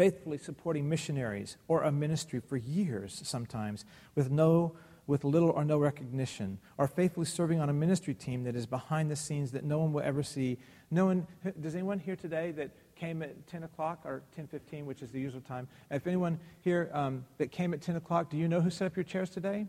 faithfully 0.00 0.38
supporting 0.38 0.88
missionaries 0.88 1.58
or 1.68 1.82
a 1.82 1.92
ministry 1.92 2.40
for 2.40 2.56
years 2.56 3.20
sometimes 3.22 3.84
with 4.14 4.30
no 4.30 4.72
with 5.06 5.24
little 5.24 5.50
or 5.50 5.62
no 5.62 5.76
recognition, 5.76 6.58
or 6.78 6.86
faithfully 6.86 7.26
serving 7.26 7.60
on 7.60 7.68
a 7.68 7.72
ministry 7.72 8.14
team 8.14 8.44
that 8.44 8.56
is 8.56 8.64
behind 8.64 9.10
the 9.10 9.16
scenes 9.16 9.50
that 9.50 9.62
no 9.62 9.78
one 9.78 9.92
will 9.92 10.00
ever 10.02 10.22
see. 10.22 10.56
No 10.90 11.06
one, 11.06 11.26
does 11.60 11.74
anyone 11.74 11.98
here 11.98 12.14
today 12.14 12.52
that 12.52 12.70
came 12.94 13.20
at 13.20 13.46
10 13.48 13.64
o'clock 13.64 14.02
or 14.04 14.22
10.15, 14.38 14.84
which 14.84 15.02
is 15.02 15.10
the 15.10 15.20
usual 15.20 15.40
time, 15.40 15.66
if 15.90 16.06
anyone 16.06 16.38
here 16.62 16.90
um, 16.94 17.24
that 17.38 17.50
came 17.50 17.74
at 17.74 17.82
10 17.82 17.96
o'clock, 17.96 18.30
do 18.30 18.36
you 18.36 18.46
know 18.46 18.60
who 18.60 18.70
set 18.70 18.86
up 18.86 18.96
your 18.96 19.04
chairs 19.04 19.28
today? 19.28 19.66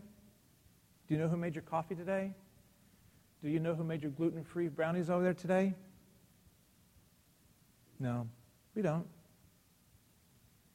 Do 1.08 1.14
you 1.14 1.20
know 1.20 1.28
who 1.28 1.36
made 1.36 1.56
your 1.56 1.62
coffee 1.62 1.96
today? 1.96 2.32
Do 3.42 3.50
you 3.50 3.58
know 3.58 3.74
who 3.74 3.82
made 3.82 4.00
your 4.00 4.12
gluten-free 4.12 4.68
brownies 4.68 5.10
over 5.10 5.24
there 5.24 5.34
today? 5.34 5.74
No, 7.98 8.28
we 8.76 8.82
don't. 8.82 9.06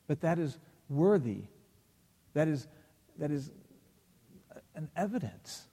But 0.07 0.21
that 0.21 0.39
is 0.39 0.57
worthy. 0.89 1.43
That 2.33 2.47
is, 2.47 2.67
that 3.17 3.31
is 3.31 3.51
an 4.75 4.89
evidence 4.95 5.67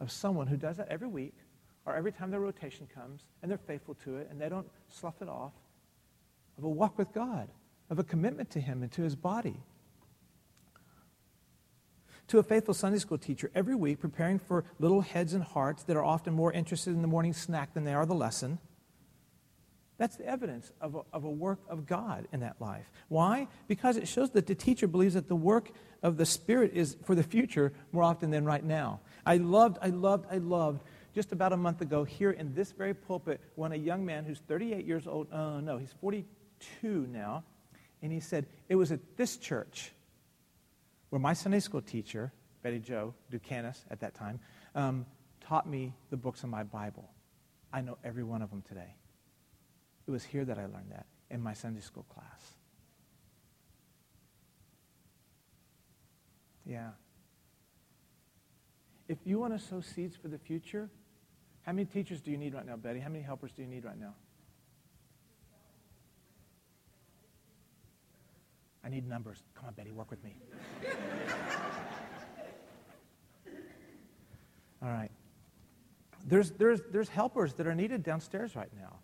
of 0.00 0.10
someone 0.10 0.46
who 0.46 0.56
does 0.56 0.76
that 0.76 0.88
every 0.88 1.08
week 1.08 1.34
or 1.84 1.94
every 1.94 2.12
time 2.12 2.30
their 2.30 2.40
rotation 2.40 2.88
comes 2.92 3.22
and 3.42 3.50
they're 3.50 3.58
faithful 3.58 3.94
to 4.04 4.16
it 4.16 4.28
and 4.30 4.40
they 4.40 4.48
don't 4.48 4.68
slough 4.88 5.20
it 5.22 5.28
off. 5.28 5.52
of 6.58 6.64
a 6.64 6.68
walk 6.68 6.98
with 6.98 7.12
God, 7.12 7.48
of 7.90 7.98
a 7.98 8.04
commitment 8.04 8.50
to 8.50 8.60
Him 8.60 8.82
and 8.82 8.90
to 8.92 9.02
His 9.02 9.14
body. 9.14 9.60
To 12.28 12.38
a 12.38 12.42
faithful 12.42 12.74
Sunday 12.74 12.98
school 12.98 13.18
teacher, 13.18 13.50
every 13.54 13.76
week 13.76 14.00
preparing 14.00 14.38
for 14.38 14.64
little 14.80 15.02
heads 15.02 15.32
and 15.32 15.44
hearts 15.44 15.84
that 15.84 15.96
are 15.96 16.04
often 16.04 16.34
more 16.34 16.52
interested 16.52 16.90
in 16.90 17.02
the 17.02 17.08
morning 17.08 17.32
snack 17.32 17.72
than 17.74 17.84
they 17.84 17.94
are 17.94 18.06
the 18.06 18.14
lesson. 18.14 18.58
That's 19.98 20.16
the 20.16 20.26
evidence 20.26 20.70
of 20.80 20.94
a, 20.94 21.00
of 21.12 21.24
a 21.24 21.30
work 21.30 21.60
of 21.68 21.86
God 21.86 22.28
in 22.32 22.40
that 22.40 22.60
life. 22.60 22.90
Why? 23.08 23.48
Because 23.66 23.96
it 23.96 24.06
shows 24.06 24.30
that 24.30 24.46
the 24.46 24.54
teacher 24.54 24.86
believes 24.86 25.14
that 25.14 25.28
the 25.28 25.36
work 25.36 25.70
of 26.02 26.18
the 26.18 26.26
Spirit 26.26 26.72
is 26.74 26.96
for 27.04 27.14
the 27.14 27.22
future 27.22 27.72
more 27.92 28.02
often 28.02 28.30
than 28.30 28.44
right 28.44 28.64
now. 28.64 29.00
I 29.24 29.38
loved, 29.38 29.78
I 29.80 29.88
loved, 29.88 30.26
I 30.30 30.36
loved 30.36 30.82
just 31.14 31.32
about 31.32 31.54
a 31.54 31.56
month 31.56 31.80
ago 31.80 32.04
here 32.04 32.30
in 32.30 32.54
this 32.54 32.72
very 32.72 32.92
pulpit 32.92 33.40
when 33.54 33.72
a 33.72 33.76
young 33.76 34.04
man 34.04 34.24
who's 34.24 34.40
38 34.40 34.84
years 34.84 35.06
old, 35.06 35.32
uh, 35.32 35.60
no, 35.60 35.78
he's 35.78 35.94
42 36.00 37.06
now, 37.10 37.42
and 38.02 38.12
he 38.12 38.20
said, 38.20 38.46
It 38.68 38.76
was 38.76 38.92
at 38.92 39.00
this 39.16 39.38
church 39.38 39.92
where 41.08 41.20
my 41.20 41.32
Sunday 41.32 41.60
school 41.60 41.80
teacher, 41.80 42.32
Betty 42.62 42.80
Joe 42.80 43.14
Ducanis 43.32 43.78
at 43.90 44.00
that 44.00 44.14
time, 44.14 44.40
um, 44.74 45.06
taught 45.40 45.66
me 45.66 45.94
the 46.10 46.18
books 46.18 46.42
of 46.42 46.50
my 46.50 46.64
Bible. 46.64 47.08
I 47.72 47.80
know 47.80 47.96
every 48.04 48.24
one 48.24 48.42
of 48.42 48.50
them 48.50 48.62
today. 48.68 48.94
It 50.06 50.10
was 50.10 50.24
here 50.24 50.44
that 50.44 50.58
I 50.58 50.62
learned 50.62 50.90
that 50.90 51.06
in 51.30 51.42
my 51.42 51.54
Sunday 51.54 51.80
school 51.80 52.04
class. 52.04 52.54
Yeah. 56.64 56.90
If 59.08 59.18
you 59.24 59.38
want 59.38 59.58
to 59.58 59.64
sow 59.64 59.80
seeds 59.80 60.16
for 60.16 60.28
the 60.28 60.38
future, 60.38 60.88
how 61.62 61.72
many 61.72 61.84
teachers 61.84 62.20
do 62.20 62.30
you 62.30 62.36
need 62.36 62.54
right 62.54 62.66
now, 62.66 62.76
Betty? 62.76 63.00
How 63.00 63.08
many 63.08 63.24
helpers 63.24 63.52
do 63.52 63.62
you 63.62 63.68
need 63.68 63.84
right 63.84 63.98
now? 63.98 64.14
I 68.84 68.88
need 68.88 69.08
numbers. 69.08 69.42
Come 69.54 69.66
on, 69.66 69.74
Betty, 69.74 69.90
work 69.90 70.10
with 70.10 70.22
me. 70.22 70.36
All 74.82 74.88
right. 74.88 75.10
There's, 76.24 76.52
there's, 76.52 76.80
there's 76.92 77.08
helpers 77.08 77.54
that 77.54 77.66
are 77.66 77.74
needed 77.74 78.04
downstairs 78.04 78.54
right 78.54 78.70
now. 78.80 78.98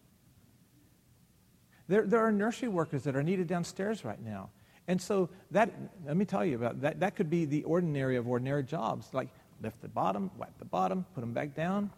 There, 1.92 2.06
there 2.06 2.20
are 2.20 2.32
nursery 2.32 2.70
workers 2.70 3.02
that 3.02 3.16
are 3.16 3.22
needed 3.22 3.48
downstairs 3.48 4.02
right 4.02 4.18
now. 4.18 4.48
And 4.88 4.98
so 4.98 5.28
that, 5.50 5.70
let 6.06 6.16
me 6.16 6.24
tell 6.24 6.42
you 6.42 6.56
about 6.56 6.80
that. 6.80 7.00
That 7.00 7.16
could 7.16 7.28
be 7.28 7.44
the 7.44 7.64
ordinary 7.64 8.16
of 8.16 8.26
ordinary 8.26 8.62
jobs, 8.62 9.10
like 9.12 9.28
lift 9.60 9.82
the 9.82 9.88
bottom, 9.88 10.30
wipe 10.38 10.56
the 10.58 10.64
bottom, 10.64 11.04
put 11.14 11.20
them 11.20 11.34
back 11.34 11.54
down. 11.54 11.90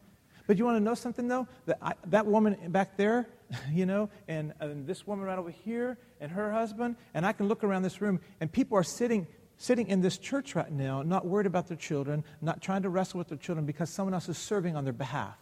But 0.48 0.59
you 0.59 0.64
want 0.64 0.78
to 0.78 0.83
know 0.83 0.94
something, 0.94 1.28
though? 1.28 1.46
That, 1.66 1.78
I, 1.80 1.92
that 2.07 2.26
woman 2.26 2.72
back 2.72 2.96
there, 2.96 3.28
you 3.72 3.87
know, 3.87 4.11
and, 4.26 4.52
and 4.59 4.85
this 4.85 5.07
woman 5.07 5.26
right 5.26 5.38
over 5.38 5.50
here, 5.50 5.96
and 6.20 6.28
her 6.33 6.50
husband, 6.50 6.96
and 7.14 7.24
I 7.24 7.30
can 7.30 7.46
look 7.46 7.62
around 7.62 7.83
this 7.83 8.00
room, 8.00 8.18
and 8.40 8.50
people 8.50 8.76
are 8.76 8.83
sitting, 8.83 9.28
sitting 9.59 9.87
in 9.87 10.00
this 10.00 10.18
church 10.18 10.57
right 10.57 10.72
now, 10.72 11.02
not 11.02 11.24
worried 11.24 11.46
about 11.46 11.68
their 11.68 11.76
children, 11.76 12.24
not 12.42 12.61
trying 12.61 12.83
to 12.83 12.88
wrestle 12.88 13.18
with 13.18 13.28
their 13.28 13.38
children 13.38 13.64
because 13.64 13.90
someone 13.90 14.12
else 14.12 14.28
is 14.28 14.38
serving 14.38 14.74
on 14.74 14.83
their 14.83 14.92
behalf 14.92 15.38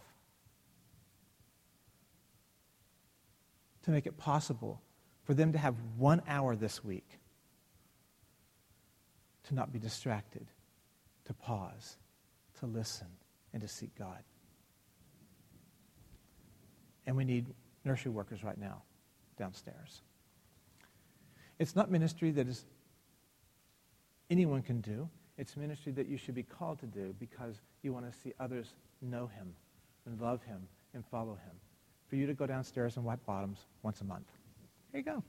to 3.83 3.91
make 3.91 4.07
it 4.07 4.17
possible 4.17 4.81
for 5.25 5.35
them 5.35 5.53
to 5.53 5.59
have 5.59 5.75
one 5.97 6.23
hour 6.27 6.57
this 6.57 6.83
week 6.85 7.19
to 9.45 9.55
not 9.55 9.73
be 9.73 9.79
distracted, 9.79 10.47
to 11.25 11.35
pause, 11.35 11.97
to 12.61 12.67
listen, 12.67 13.09
and 13.53 13.63
to 13.63 13.69
seek 13.69 13.95
God. 13.99 14.23
And 17.07 17.17
we 17.17 17.25
need 17.25 17.55
nursery 17.85 18.13
workers 18.13 18.45
right 18.45 18.59
now 18.59 18.83
downstairs. 19.37 20.03
It's 21.59 21.75
not 21.75 21.91
ministry 21.91 22.31
that 22.33 22.49
is 22.49 22.65
anyone 24.31 24.63
can 24.63 24.81
do. 24.81 25.09
It's 25.37 25.57
ministry 25.57 25.93
that 25.93 26.07
you 26.07 26.17
should 26.17 26.35
be 26.35 26.43
called 26.43 26.79
to 26.81 26.87
do 26.87 27.15
because 27.19 27.57
you 27.83 27.93
want 27.93 28.11
to 28.11 28.19
see 28.19 28.33
others 28.39 28.75
know 29.01 29.27
him 29.27 29.55
and 30.07 30.21
love 30.21 30.43
him 30.45 30.69
and 30.95 31.05
follow 31.07 31.35
him. 31.35 31.53
For 32.13 32.17
you 32.17 32.27
to 32.27 32.35
go 32.35 32.47
downstairs 32.47 32.99
and 32.99 33.07
wipe 33.07 33.25
bottoms 33.25 33.65
once 33.83 34.03
a 34.03 34.05
month. 34.05 34.27
Here 34.91 34.99
you 34.99 35.03
go. 35.03 35.23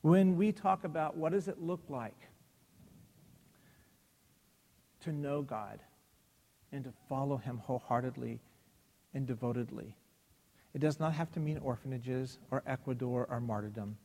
When 0.00 0.36
we 0.36 0.50
talk 0.50 0.82
about 0.82 1.16
what 1.16 1.30
does 1.30 1.46
it 1.46 1.62
look 1.62 1.80
like 1.88 2.26
to 5.02 5.12
know 5.12 5.42
God 5.42 5.78
and 6.72 6.82
to 6.82 6.92
follow 7.08 7.36
him 7.36 7.58
wholeheartedly 7.58 8.40
and 9.14 9.28
devotedly, 9.28 9.94
it 10.74 10.80
does 10.80 10.98
not 10.98 11.12
have 11.12 11.30
to 11.34 11.38
mean 11.38 11.58
orphanages 11.58 12.40
or 12.50 12.64
Ecuador 12.66 13.28
or 13.30 13.40
martyrdom. 13.40 13.96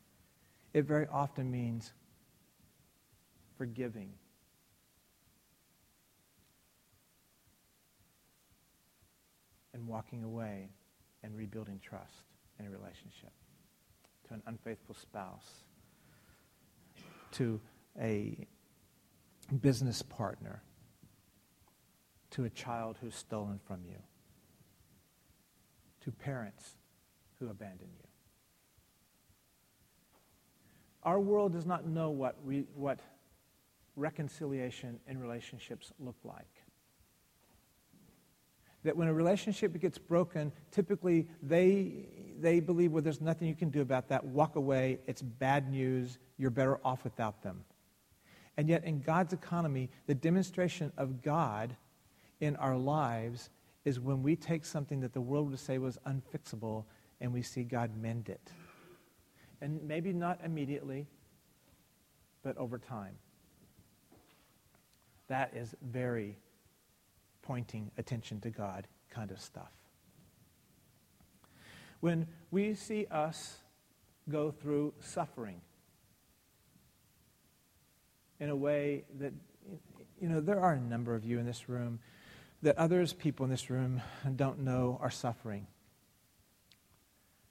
It 0.76 0.84
very 0.84 1.08
often 1.08 1.50
means 1.50 1.92
forgiving. 3.58 4.12
And 9.74 9.88
walking 9.88 10.24
away 10.24 10.70
and 11.24 11.36
rebuilding 11.36 11.80
trust 11.80 12.24
in 12.60 12.66
a 12.66 12.70
relationship 12.70 13.32
to 14.28 14.34
an 14.34 14.44
unfaithful 14.48 14.96
spouse 14.96 15.64
to 17.34 17.60
a 18.00 18.48
business 19.62 20.02
partner, 20.02 20.64
to 22.32 22.46
a 22.46 22.50
child 22.50 22.98
who's 23.02 23.16
stolen 23.16 23.60
from 23.68 23.82
you, 23.86 23.98
to 26.02 26.12
parents 26.12 26.76
who 27.40 27.50
abandon 27.50 27.90
you. 27.98 28.08
Our 31.04 31.20
world 31.20 31.54
does 31.54 31.66
not 31.66 31.86
know 31.86 32.10
what, 32.10 32.38
re, 32.44 32.66
what 32.74 33.00
reconciliation 33.96 35.00
in 35.08 35.20
relationships 35.20 35.92
look 36.00 36.18
like. 36.24 36.46
That 38.84 38.96
when 38.96 39.08
a 39.08 39.14
relationship 39.14 39.80
gets 39.80 39.98
broken, 39.98 40.52
typically 40.72 41.28
they, 41.42 42.06
they 42.40 42.60
believe, 42.60 42.92
well, 42.92 43.02
there's 43.02 43.22
nothing 43.22 43.48
you 43.48 43.56
can 43.56 43.70
do 43.70 43.82
about 43.82 44.10
that. 44.10 44.24
Walk 44.24 44.56
away. 44.56 45.00
It's 45.08 45.22
bad 45.22 45.72
news. 45.72 46.20
You're 46.38 46.52
better 46.52 46.80
off 46.84 47.04
without 47.04 47.42
them. 47.42 47.64
And 48.58 48.70
yet, 48.70 48.86
in 48.86 49.02
God's 49.02 49.34
economy, 49.34 49.90
the 50.08 50.16
demonstration 50.16 50.92
of 50.98 51.22
God 51.22 51.76
in 52.40 52.56
our 52.58 52.78
lives 52.78 53.50
is 53.86 54.00
when 54.00 54.24
we 54.24 54.36
take 54.36 54.66
something 54.66 55.02
that 55.02 55.14
the 55.14 55.22
world 55.22 55.50
would 55.50 55.60
say 55.60 55.78
was 55.78 55.98
unfixable 56.08 56.86
and 57.22 57.34
we 57.34 57.42
see 57.42 57.64
God 57.64 57.92
mend 58.00 58.30
it. 58.30 58.52
And 59.62 59.82
maybe 59.84 60.14
not 60.14 60.40
immediately, 60.44 61.08
but 62.44 62.58
over 62.58 62.78
time. 62.78 63.16
That 65.28 65.56
is 65.56 65.76
very 65.82 66.38
pointing 67.42 67.92
attention 67.98 68.42
to 68.42 68.50
God 68.50 68.88
kind 69.10 69.32
of 69.32 69.40
stuff. 69.40 69.72
When 72.00 72.28
we 72.52 72.74
see 72.74 73.06
us 73.10 73.58
go 74.30 74.52
through 74.52 74.94
suffering, 75.00 75.62
in 78.40 78.50
a 78.50 78.56
way 78.56 79.06
that, 79.20 79.34
you 80.20 80.28
know, 80.28 80.42
there 80.42 80.60
are 80.60 80.74
a 80.74 80.80
number 80.80 81.16
of 81.16 81.24
you 81.24 81.40
in 81.40 81.46
this 81.46 81.70
room 81.70 82.00
that 82.62 82.78
others, 82.78 83.14
people 83.14 83.44
in 83.44 83.50
this 83.50 83.70
room, 83.70 84.02
don't 84.36 84.60
know 84.60 84.98
are 85.02 85.12
suffering. 85.12 85.68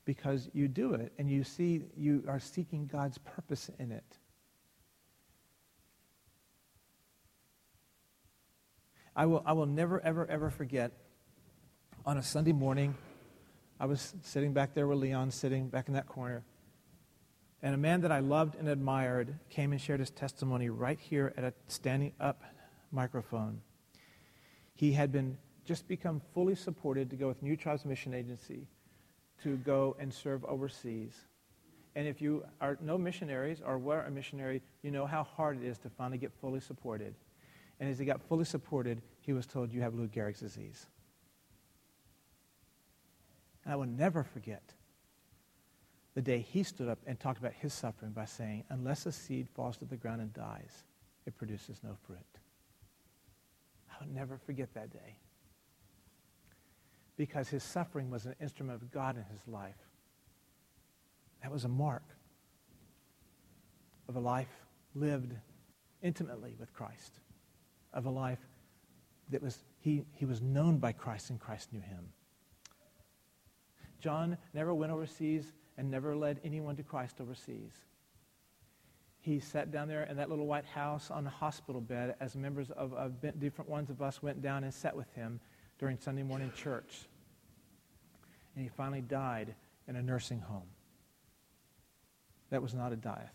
Because 0.04 0.50
you 0.52 0.68
do 0.68 0.94
it 0.94 1.12
and 1.18 1.30
you 1.30 1.44
see 1.44 1.82
you 1.96 2.24
are 2.28 2.40
seeking 2.40 2.86
God's 2.86 3.18
purpose 3.18 3.70
in 3.78 3.90
it. 3.90 4.18
I 9.16 9.26
will, 9.26 9.42
I 9.46 9.52
will 9.52 9.66
never, 9.66 10.00
ever, 10.00 10.26
ever 10.28 10.50
forget 10.50 10.92
on 12.04 12.18
a 12.18 12.22
Sunday 12.22 12.52
morning, 12.52 12.96
I 13.78 13.86
was 13.86 14.14
sitting 14.22 14.52
back 14.52 14.74
there 14.74 14.86
with 14.86 14.98
Leon, 14.98 15.30
sitting 15.30 15.68
back 15.68 15.88
in 15.88 15.94
that 15.94 16.06
corner. 16.06 16.44
And 17.62 17.74
a 17.74 17.78
man 17.78 18.02
that 18.02 18.12
I 18.12 18.18
loved 18.18 18.56
and 18.56 18.68
admired 18.68 19.38
came 19.50 19.72
and 19.72 19.80
shared 19.80 20.00
his 20.00 20.10
testimony 20.10 20.68
right 20.68 20.98
here 20.98 21.32
at 21.36 21.44
a 21.44 21.54
standing 21.68 22.12
up 22.20 22.42
microphone. 22.90 23.60
He 24.74 24.92
had 24.92 25.12
been 25.12 25.38
just 25.64 25.88
become 25.88 26.20
fully 26.34 26.56
supported 26.56 27.08
to 27.10 27.16
go 27.16 27.28
with 27.28 27.42
New 27.42 27.56
Tribes 27.56 27.84
Mission 27.84 28.12
Agency 28.14 28.66
to 29.42 29.56
go 29.58 29.96
and 29.98 30.12
serve 30.12 30.44
overseas. 30.44 31.14
And 31.94 32.08
if 32.08 32.20
you 32.20 32.44
are 32.60 32.76
no 32.82 32.98
missionaries 32.98 33.62
or 33.64 33.78
were 33.78 34.02
a 34.02 34.10
missionary, 34.10 34.60
you 34.82 34.90
know 34.90 35.06
how 35.06 35.22
hard 35.22 35.62
it 35.62 35.66
is 35.66 35.78
to 35.78 35.88
finally 35.88 36.18
get 36.18 36.32
fully 36.40 36.60
supported. 36.60 37.14
And 37.80 37.90
as 37.90 37.98
he 37.98 38.04
got 38.04 38.22
fully 38.22 38.44
supported, 38.44 39.02
he 39.20 39.32
was 39.32 39.46
told, 39.46 39.72
You 39.72 39.80
have 39.82 39.94
Lou 39.94 40.08
Gehrig's 40.08 40.40
disease. 40.40 40.86
And 43.64 43.72
I 43.72 43.76
will 43.76 43.86
never 43.86 44.22
forget 44.22 44.74
the 46.14 46.22
day 46.22 46.38
he 46.38 46.62
stood 46.62 46.88
up 46.88 46.98
and 47.06 47.18
talked 47.18 47.38
about 47.38 47.52
his 47.54 47.72
suffering 47.72 48.12
by 48.12 48.24
saying, 48.24 48.64
Unless 48.68 49.06
a 49.06 49.12
seed 49.12 49.48
falls 49.48 49.76
to 49.78 49.84
the 49.84 49.96
ground 49.96 50.20
and 50.20 50.32
dies, 50.32 50.84
it 51.26 51.36
produces 51.36 51.80
no 51.82 51.96
fruit. 52.06 52.18
I'll 54.00 54.08
never 54.08 54.38
forget 54.38 54.72
that 54.74 54.92
day. 54.92 55.18
Because 57.16 57.48
his 57.48 57.62
suffering 57.62 58.10
was 58.10 58.26
an 58.26 58.34
instrument 58.40 58.82
of 58.82 58.90
God 58.90 59.16
in 59.16 59.24
his 59.24 59.46
life. 59.46 59.74
That 61.42 61.52
was 61.52 61.64
a 61.64 61.68
mark 61.68 62.02
of 64.08 64.16
a 64.16 64.20
life 64.20 64.48
lived 64.94 65.32
intimately 66.02 66.54
with 66.58 66.72
Christ, 66.72 67.20
of 67.94 68.06
a 68.06 68.10
life 68.10 68.40
that 69.30 69.42
was, 69.42 69.58
he, 69.80 70.04
he 70.12 70.26
was 70.26 70.42
known 70.42 70.78
by 70.78 70.92
Christ 70.92 71.30
and 71.30 71.40
Christ 71.40 71.72
knew 71.72 71.80
him. 71.80 72.10
John 74.00 74.36
never 74.52 74.74
went 74.74 74.92
overseas 74.92 75.50
and 75.78 75.90
never 75.90 76.14
led 76.14 76.40
anyone 76.44 76.76
to 76.76 76.82
Christ 76.82 77.20
overseas. 77.20 77.72
He 79.20 79.40
sat 79.40 79.70
down 79.70 79.88
there 79.88 80.04
in 80.04 80.18
that 80.18 80.28
little 80.28 80.46
white 80.46 80.66
house 80.66 81.10
on 81.10 81.26
a 81.26 81.30
hospital 81.30 81.80
bed 81.80 82.14
as 82.20 82.36
members 82.36 82.70
of, 82.70 82.92
of 82.92 83.14
different 83.40 83.70
ones 83.70 83.88
of 83.88 84.02
us 84.02 84.22
went 84.22 84.42
down 84.42 84.64
and 84.64 84.74
sat 84.74 84.94
with 84.94 85.10
him 85.14 85.40
during 85.78 85.96
Sunday 85.96 86.22
morning 86.22 86.52
church. 86.54 87.06
And 88.54 88.62
he 88.62 88.68
finally 88.68 89.00
died 89.00 89.54
in 89.88 89.96
a 89.96 90.02
nursing 90.02 90.40
home. 90.40 90.68
That 92.50 92.60
was 92.60 92.74
not 92.74 92.92
a 92.92 92.96
death 92.96 93.32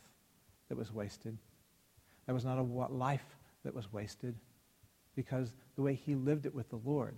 that 0.69 0.77
was 0.77 0.93
wasted. 0.93 1.35
That 2.27 2.33
was 2.33 2.45
not 2.45 2.59
a 2.59 2.61
life 2.61 3.25
that 3.63 3.73
was 3.73 3.91
wasted 3.91 4.35
because 5.19 5.53
the 5.75 5.81
way 5.81 5.95
he 5.95 6.15
lived 6.15 6.45
it 6.45 6.55
with 6.55 6.69
the 6.69 6.77
Lord 6.77 7.17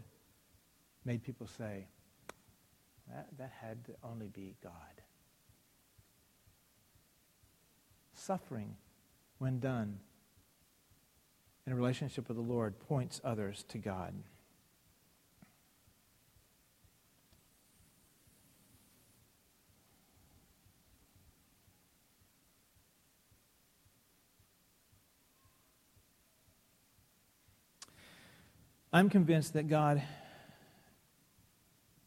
made 1.05 1.21
people 1.23 1.45
say, 1.45 1.85
that, 3.07 3.27
that 3.37 3.51
had 3.61 3.85
to 3.85 3.91
only 4.03 4.27
be 4.27 4.55
God. 4.63 4.73
Suffering, 8.15 8.75
when 9.37 9.59
done 9.59 9.99
in 11.67 11.73
a 11.73 11.75
relationship 11.75 12.27
with 12.27 12.37
the 12.37 12.43
Lord, 12.43 12.79
points 12.79 13.21
others 13.23 13.63
to 13.67 13.77
God. 13.77 14.15
I'm 28.93 29.09
convinced 29.09 29.53
that 29.53 29.69
God 29.69 30.01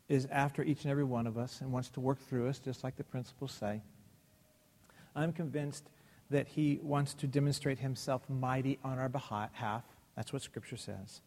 is 0.06 0.26
after 0.30 0.62
each 0.62 0.82
and 0.82 0.90
every 0.90 1.04
one 1.04 1.26
of 1.26 1.38
us 1.38 1.62
and 1.62 1.72
wants 1.72 1.88
to 1.90 2.00
work 2.00 2.20
through 2.28 2.48
us, 2.48 2.58
just 2.58 2.84
like 2.84 2.96
the 2.96 3.04
principles 3.04 3.52
say. 3.52 3.80
I'm 5.16 5.32
convinced 5.32 5.88
that 6.28 6.46
he 6.46 6.78
wants 6.82 7.14
to 7.14 7.26
demonstrate 7.26 7.78
himself 7.78 8.28
mighty 8.28 8.78
on 8.84 8.98
our 8.98 9.08
behalf. 9.08 9.84
That's 10.14 10.32
what 10.32 10.42
Scripture 10.42 10.76
says. 10.76 11.22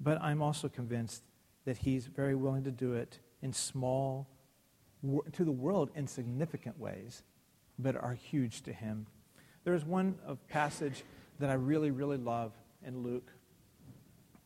But 0.00 0.22
I'm 0.22 0.40
also 0.40 0.70
convinced 0.70 1.22
that 1.66 1.76
he's 1.76 2.06
very 2.06 2.34
willing 2.34 2.64
to 2.64 2.70
do 2.70 2.94
it 2.94 3.18
in 3.42 3.52
small, 3.52 4.26
to 5.32 5.44
the 5.44 5.52
world, 5.52 5.90
insignificant 5.94 6.78
ways, 6.78 7.22
but 7.78 7.94
are 7.94 8.14
huge 8.14 8.62
to 8.62 8.72
him. 8.72 9.06
There's 9.64 9.84
one 9.84 10.14
passage 10.48 11.04
that 11.38 11.50
I 11.50 11.54
really, 11.54 11.90
really 11.90 12.16
love 12.16 12.52
in 12.86 13.02
Luke, 13.02 13.30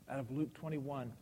out 0.09 0.19
of 0.19 0.31
Luke 0.31 0.53
21. 0.55 1.13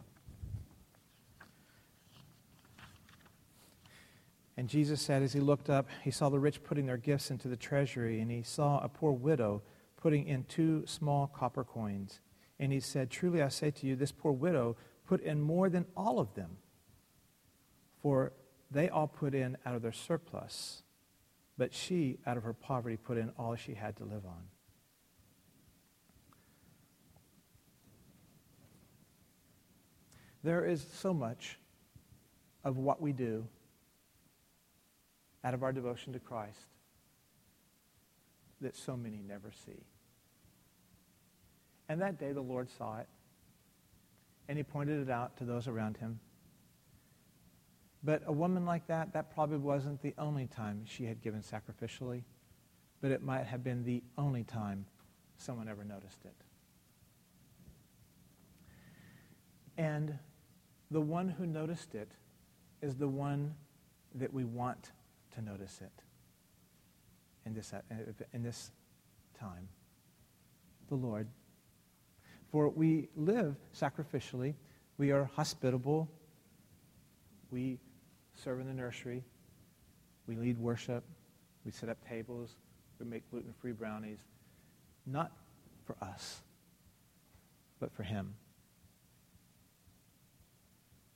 And 4.57 4.69
Jesus 4.69 5.01
said, 5.01 5.23
as 5.23 5.33
he 5.33 5.41
looked 5.41 5.71
up, 5.71 5.89
he 6.03 6.11
saw 6.11 6.29
the 6.29 6.39
rich 6.39 6.63
putting 6.63 6.87
their 6.87 6.97
gifts 6.97 7.31
into 7.31 7.49
the 7.49 7.57
treasury, 7.57 8.21
and 8.21 8.31
he 8.31 8.43
saw 8.43 8.81
a 8.81 8.89
poor 8.89 9.13
widow 9.13 9.63
putting 9.97 10.27
in 10.27 10.45
two 10.45 10.85
small 10.87 11.27
copper 11.27 11.65
coins. 11.65 12.21
And 12.59 12.73
he 12.73 12.81
said, 12.81 13.11
Truly 13.11 13.43
I 13.43 13.49
say 13.49 13.71
to 13.71 13.87
you, 13.87 13.97
this 13.97 14.13
poor 14.13 14.33
widow 14.33 14.77
put 15.07 15.21
in 15.23 15.41
more 15.41 15.69
than 15.69 15.87
all 15.97 16.19
of 16.19 16.35
them, 16.35 16.59
for 18.03 18.33
they 18.71 18.89
all 18.89 19.09
put 19.09 19.35
in 19.35 19.57
out 19.65 19.75
of 19.75 19.83
their 19.83 19.93
surplus, 19.93 20.83
but 21.57 21.73
she, 21.73 22.19
out 22.27 22.37
of 22.37 22.43
her 22.43 22.53
poverty, 22.53 22.97
put 22.97 23.19
in 23.19 23.31
all 23.39 23.55
she 23.57 23.75
had 23.75 23.97
to 23.97 24.05
live 24.05 24.25
on. 24.27 24.52
There 30.43 30.65
is 30.65 30.85
so 30.95 31.15
much 31.15 31.59
of 32.65 32.79
what 32.79 33.01
we 33.01 33.13
do 33.13 33.47
out 35.45 35.55
of 35.55 35.63
our 35.63 35.73
devotion 35.73 36.13
to 36.13 36.19
Christ 36.21 36.59
that 38.61 38.77
so 38.77 38.97
many 38.97 39.21
never 39.27 39.51
see. 39.67 39.85
And 41.89 42.01
that 42.01 42.19
day 42.19 42.33
the 42.33 42.41
Lord 42.41 42.71
saw 42.71 42.99
it, 42.99 43.09
and 44.49 44.57
he 44.57 44.65
pointed 44.65 45.03
it 45.03 45.11
out 45.11 45.37
to 45.39 45.45
those 45.45 45.69
around 45.69 45.97
him. 45.97 46.21
But 48.05 48.23
a 48.27 48.33
woman 48.33 48.65
like 48.67 48.87
that, 48.89 49.13
that 49.13 49.33
probably 49.35 49.59
wasn't 49.59 50.03
the 50.03 50.15
only 50.19 50.47
time 50.47 50.83
she 50.87 51.05
had 51.05 51.23
given 51.23 51.43
sacrificially, 51.43 52.23
but 53.01 53.11
it 53.11 53.23
might 53.23 53.47
have 53.47 53.63
been 53.63 53.85
the 53.85 54.03
only 54.19 54.43
time 54.43 54.87
someone 55.39 55.69
ever 55.69 55.85
noticed 55.85 56.25
it. 56.25 56.35
And 59.77 60.19
the 60.93 61.01
one 61.01 61.29
who 61.29 61.47
noticed 61.47 61.95
it 61.95 62.09
is 62.83 62.97
the 62.97 63.09
one 63.09 63.55
that 64.15 64.33
we 64.33 64.45
want 64.45 64.93
to 65.35 65.41
notice 65.41 65.81
it 65.81 66.03
in 67.47 67.55
this, 67.55 67.73
in 68.33 68.43
this 68.43 68.71
time. 69.39 69.69
The 70.89 70.95
Lord. 70.95 71.27
For 72.51 72.69
we 72.69 73.09
live 73.17 73.57
sacrificially, 73.75 74.55
we 74.99 75.11
are 75.11 75.25
hospitable, 75.35 76.11
we 77.51 77.79
serve 78.35 78.61
in 78.61 78.67
the 78.67 78.75
nursery, 78.75 79.25
we 80.27 80.37
lead 80.37 80.59
worship, 80.59 81.03
we 81.65 81.71
set 81.71 81.89
up 81.89 81.97
tables, 82.07 82.57
we 82.99 83.07
make 83.07 83.29
gluten 83.31 83.55
free 83.61 83.73
brownies, 83.73 84.19
not 85.07 85.33
for 85.87 85.97
us, 86.03 86.43
but 87.81 87.91
for 87.91 88.03
Him. 88.03 88.35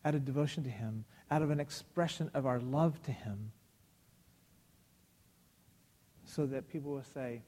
Out 0.06 0.14
of 0.14 0.24
devotion 0.24 0.62
to 0.62 0.70
Him, 0.70 1.04
out 1.32 1.42
of 1.42 1.50
an 1.50 1.58
expression 1.58 2.30
of 2.32 2.46
our 2.46 2.60
love 2.60 3.02
to 3.02 3.10
Him, 3.10 3.50
so 6.24 6.46
that 6.46 6.70
people 6.70 6.92
will 6.92 7.02
say, 7.12 7.42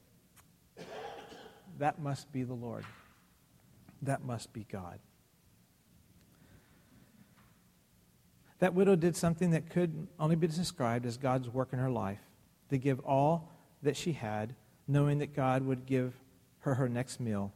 that 1.78 2.00
must 2.00 2.32
be 2.32 2.42
the 2.42 2.54
Lord. 2.54 2.84
That 4.02 4.24
must 4.24 4.52
be 4.52 4.66
God. 4.72 4.98
That 8.58 8.74
widow 8.74 8.96
did 8.96 9.14
something 9.14 9.52
that 9.52 9.70
could 9.70 10.08
only 10.18 10.34
be 10.34 10.48
described 10.48 11.06
as 11.06 11.16
God's 11.16 11.48
work 11.48 11.68
in 11.72 11.78
her 11.78 11.90
life 11.90 12.18
to 12.70 12.76
give 12.76 12.98
all 13.00 13.52
that 13.84 13.96
she 13.96 14.10
had, 14.14 14.56
knowing 14.88 15.18
that 15.18 15.32
God 15.32 15.62
would 15.62 15.86
give 15.86 16.12
her 16.60 16.74
her 16.74 16.88
next 16.88 17.20
meal. 17.20 17.52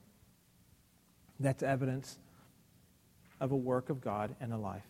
That's 1.40 1.64
evidence 1.64 2.20
of 3.40 3.50
a 3.50 3.56
work 3.56 3.90
of 3.90 4.00
God 4.00 4.36
in 4.40 4.52
a 4.52 4.58
life. 4.60 4.84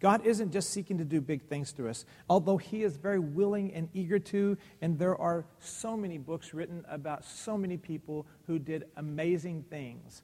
God 0.00 0.24
isn't 0.24 0.52
just 0.52 0.70
seeking 0.70 0.98
to 0.98 1.04
do 1.04 1.20
big 1.20 1.42
things 1.42 1.72
through 1.72 1.90
us, 1.90 2.04
although 2.28 2.56
He 2.56 2.82
is 2.84 2.96
very 2.96 3.18
willing 3.18 3.74
and 3.74 3.88
eager 3.92 4.18
to, 4.20 4.56
and 4.80 4.98
there 4.98 5.16
are 5.16 5.44
so 5.58 5.96
many 5.96 6.18
books 6.18 6.54
written 6.54 6.84
about 6.88 7.24
so 7.24 7.58
many 7.58 7.76
people 7.76 8.26
who 8.46 8.58
did 8.58 8.84
amazing 8.96 9.64
things. 9.68 10.22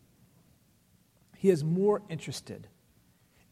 He 1.36 1.50
is 1.50 1.64
more 1.64 2.02
interested 2.08 2.68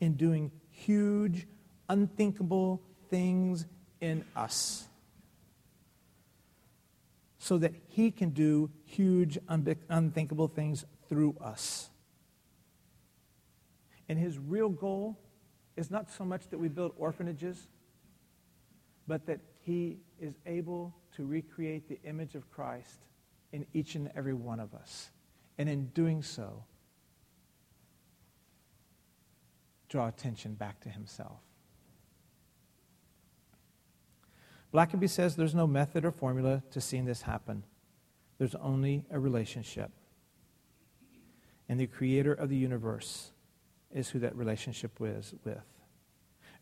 in 0.00 0.14
doing 0.14 0.52
huge, 0.70 1.46
unthinkable 1.88 2.82
things 3.10 3.66
in 4.00 4.24
us 4.36 4.88
so 7.38 7.58
that 7.58 7.72
He 7.88 8.12
can 8.12 8.30
do 8.30 8.70
huge, 8.84 9.38
unthinkable 9.48 10.46
things 10.46 10.84
through 11.08 11.36
us. 11.40 11.90
And 14.08 14.16
His 14.16 14.38
real 14.38 14.68
goal 14.68 15.18
is 15.76 15.90
not 15.90 16.10
so 16.10 16.24
much 16.24 16.48
that 16.50 16.58
we 16.58 16.68
build 16.68 16.92
orphanages, 16.96 17.68
but 19.06 19.26
that 19.26 19.40
He 19.60 19.98
is 20.20 20.34
able 20.46 20.94
to 21.16 21.24
recreate 21.24 21.88
the 21.88 21.98
image 22.04 22.34
of 22.34 22.50
Christ 22.50 23.06
in 23.52 23.66
each 23.72 23.94
and 23.94 24.10
every 24.14 24.34
one 24.34 24.60
of 24.60 24.74
us. 24.74 25.10
And 25.58 25.68
in 25.68 25.86
doing 25.88 26.22
so, 26.22 26.64
draw 29.88 30.08
attention 30.08 30.54
back 30.54 30.80
to 30.80 30.88
Himself. 30.88 31.40
Blackaby 34.72 35.08
says 35.08 35.36
there's 35.36 35.54
no 35.54 35.66
method 35.66 36.04
or 36.04 36.10
formula 36.10 36.62
to 36.70 36.80
seeing 36.80 37.04
this 37.04 37.22
happen. 37.22 37.62
There's 38.38 38.54
only 38.54 39.04
a 39.10 39.18
relationship. 39.18 39.90
And 41.68 41.78
the 41.78 41.86
creator 41.86 42.32
of 42.32 42.48
the 42.48 42.56
universe 42.56 43.31
is 43.94 44.10
who 44.10 44.18
that 44.20 44.36
relationship 44.36 44.92
is 45.00 45.34
with. 45.44 45.62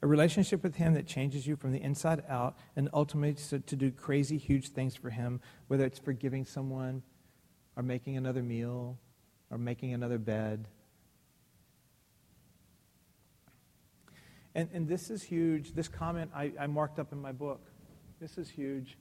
A 0.03 0.07
relationship 0.07 0.63
with 0.63 0.77
Him 0.77 0.95
that 0.95 1.07
changes 1.07 1.47
you 1.47 1.57
from 1.57 1.73
the 1.73 1.83
inside 1.83 2.23
out 2.29 2.57
and 2.75 2.89
ultimately 2.95 3.35
to, 3.49 3.61
to 3.61 3.77
do 3.77 3.91
crazy, 3.91 4.39
huge 4.39 4.69
things 4.69 4.97
for 4.97 5.11
Him, 5.11 5.41
whether 5.69 5.85
it's 5.85 5.99
forgiving 5.99 6.45
someone 6.45 7.03
or 7.77 7.83
making 7.83 8.17
another 8.17 8.43
meal 8.43 8.99
or 9.51 9.59
making 9.59 9.93
another 9.93 10.19
bed. 10.19 10.69
And, 14.55 14.69
and 14.73 14.89
this 14.89 15.11
is 15.11 15.23
huge. 15.23 15.75
This 15.75 15.89
comment 15.89 16.31
I, 16.35 16.53
I 16.59 16.67
marked 16.67 16.99
up 16.99 17.13
in 17.13 17.21
my 17.21 17.33
book. 17.33 17.71
This 18.21 18.39
is 18.39 18.49
huge. 18.49 18.97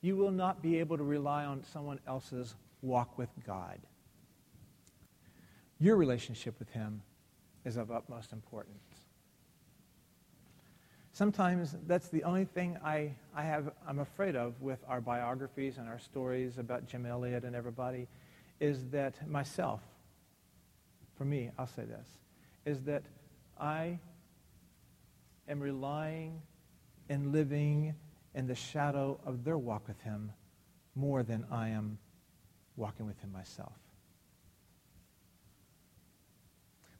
You 0.00 0.16
will 0.16 0.30
not 0.30 0.62
be 0.62 0.78
able 0.78 0.96
to 0.96 1.04
rely 1.04 1.44
on 1.44 1.64
someone 1.64 2.00
else's 2.06 2.54
walk 2.80 3.18
with 3.18 3.30
God. 3.44 3.78
Your 5.78 5.96
relationship 5.96 6.58
with 6.58 6.70
Him 6.70 7.02
is 7.64 7.76
of 7.76 7.90
utmost 7.90 8.32
importance. 8.32 8.82
Sometimes 11.12 11.76
that's 11.86 12.08
the 12.08 12.24
only 12.24 12.46
thing 12.46 12.78
I, 12.82 13.12
I 13.36 13.42
have, 13.42 13.72
I'm 13.86 13.98
afraid 13.98 14.34
of 14.34 14.60
with 14.62 14.78
our 14.88 15.00
biographies 15.00 15.76
and 15.76 15.88
our 15.88 15.98
stories 15.98 16.56
about 16.56 16.86
Jim 16.86 17.04
Elliot 17.04 17.44
and 17.44 17.54
everybody 17.54 18.08
is 18.60 18.86
that 18.92 19.28
myself, 19.28 19.80
for 21.16 21.24
me, 21.24 21.50
I'll 21.58 21.66
say 21.66 21.84
this, 21.84 22.08
is 22.64 22.82
that 22.84 23.02
I 23.60 23.98
am 25.48 25.60
relying 25.60 26.40
and 27.10 27.30
living 27.30 27.94
in 28.34 28.46
the 28.46 28.54
shadow 28.54 29.20
of 29.26 29.44
their 29.44 29.58
walk 29.58 29.86
with 29.86 30.00
him 30.00 30.32
more 30.94 31.22
than 31.22 31.44
I 31.50 31.68
am 31.68 31.98
walking 32.76 33.06
with 33.06 33.20
him 33.20 33.32
myself. 33.32 33.81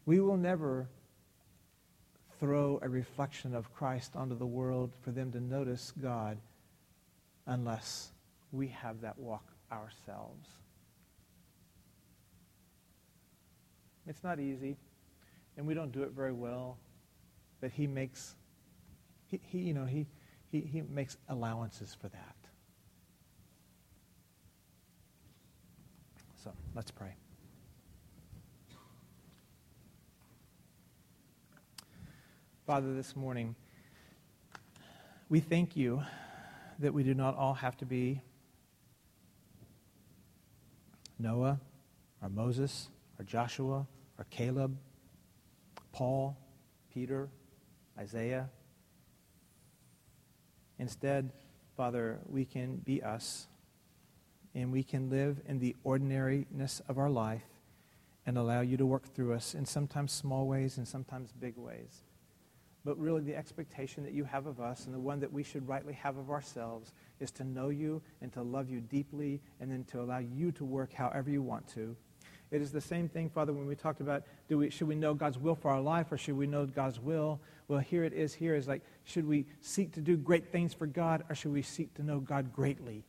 We 0.05 0.20
will 0.20 0.36
never 0.36 0.88
throw 2.40 2.80
a 2.82 2.88
reflection 2.88 3.55
of 3.55 3.72
Christ 3.72 4.16
onto 4.16 4.36
the 4.36 4.46
world 4.46 4.92
for 5.03 5.12
them 5.12 5.30
to 5.32 5.40
notice 5.40 5.92
God 6.03 6.38
unless 7.46 8.11
we 8.50 8.68
have 8.68 9.00
that 9.03 9.18
walk 9.18 9.44
ourselves. 9.70 10.48
It's 14.07 14.24
not 14.24 14.40
easy, 14.40 14.76
and 15.57 15.66
we 15.66 15.74
don't 15.74 15.92
do 15.92 16.03
it 16.03 16.11
very 16.11 16.32
well, 16.32 16.78
but 17.61 17.70
he 17.70 17.86
makes, 17.86 18.34
he, 19.28 19.40
he 19.44 19.59
you 19.59 19.74
know, 19.74 19.84
he, 19.84 20.07
he, 20.50 20.61
he 20.61 20.82
makes 20.82 21.16
allowances 21.28 21.96
for 22.00 22.09
that. 22.09 22.36
So 26.42 26.53
let's 26.74 26.90
pray. 26.90 27.14
Father, 32.73 32.95
this 32.95 33.14
morning, 33.14 33.55
we 35.29 35.41
thank 35.41 35.77
you 35.77 36.03
that 36.79 36.95
we 36.95 37.03
do 37.03 37.12
not 37.12 37.37
all 37.37 37.53
have 37.53 37.77
to 37.77 37.85
be 37.85 38.23
Noah 41.18 41.61
or 42.23 42.31
Moses 42.31 42.89
or 43.18 43.27
Joshua 43.27 43.87
or 44.18 44.25
Caleb, 44.31 44.79
Paul, 45.93 46.35
Peter, 46.95 47.29
Isaiah. 47.99 48.49
Instead, 50.79 51.31
Father, 51.77 52.20
we 52.27 52.47
can 52.47 52.77
be 52.77 53.03
us 53.03 53.49
and 54.55 54.73
we 54.73 54.83
can 54.83 55.11
live 55.11 55.43
in 55.47 55.59
the 55.59 55.77
ordinariness 55.85 56.81
of 56.89 56.97
our 56.97 57.11
life 57.11 57.45
and 58.25 58.39
allow 58.39 58.62
you 58.62 58.79
to 58.79 58.87
work 58.87 59.14
through 59.14 59.35
us 59.35 59.55
in 59.55 59.66
sometimes 59.66 60.11
small 60.11 60.47
ways 60.47 60.79
and 60.79 60.89
sometimes 60.89 61.33
big 61.33 61.59
ways. 61.59 62.03
But 62.85 62.99
really, 62.99 63.20
the 63.20 63.37
expectation 63.37 64.03
that 64.03 64.12
you 64.12 64.24
have 64.24 64.47
of 64.47 64.61
us 64.61 64.87
and 64.87 64.95
the 64.95 65.01
one 65.01 65.20
that 65.20 65.33
we 65.33 65.45
should 65.45 65.68
rightly 65.68 65.93
have 65.95 66.16
of 66.16 66.30
ourselves 66.30 66.93
is 67.20 67.30
to 67.33 67.45
know 67.45 67.68
you 67.68 68.03
and 68.20 68.33
to 68.33 68.43
love 68.43 68.68
you 68.68 68.80
deeply 68.80 69.41
and 69.61 69.70
then 69.70 69.85
to 69.85 70.01
allow 70.01 70.18
you 70.18 70.51
to 70.53 70.64
work 70.64 70.93
however 70.93 71.30
you 71.30 71.43
want 71.43 71.66
to 71.68 71.97
it 72.53 72.61
is 72.61 72.70
the 72.70 72.83
same 72.83 73.09
thing, 73.09 73.30
Father, 73.30 73.55
when 73.55 73.66
we 73.66 73.74
talked 73.74 74.03
about 74.03 74.24
do 74.47 74.59
we, 74.59 74.68
should 74.68 74.87
we 74.87 74.95
know 74.95 75.14
God's 75.14 75.39
will 75.39 75.55
for 75.55 75.70
our 75.70 75.80
life 75.80 76.12
or 76.12 76.18
should 76.18 76.37
we 76.37 76.47
know 76.47 76.66
God's 76.66 77.01
will? 77.01 77.41
Well, 77.66 77.80
here 77.80 78.05
it 78.05 78.12
is 78.12 78.35
here 78.35 78.55
is 78.55 78.68
like, 78.68 78.83
should 79.05 79.26
we 79.26 79.47
seek 79.62 79.93
to 79.93 80.03
do 80.03 80.18
great 80.18 80.53
things 80.53 80.74
for 80.74 80.87
God 80.87 81.24
or 81.30 81.35
should 81.35 81.53
we 81.53 81.62
seek 81.62 81.95
to 81.95 82.03
know 82.03 82.20
God 82.20 82.53
greatly? 82.53 83.05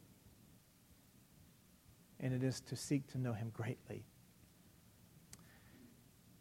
And 2.21 2.33
it 2.33 2.41
is 2.41 2.61
to 2.61 2.77
seek 2.77 3.05
to 3.11 3.17
know 3.17 3.33
him 3.33 3.51
greatly 3.53 4.05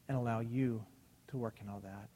and 0.08 0.16
allow 0.16 0.38
you 0.38 0.84
to 1.28 1.36
work 1.36 1.56
in 1.60 1.68
all 1.68 1.80
that. 1.80 2.08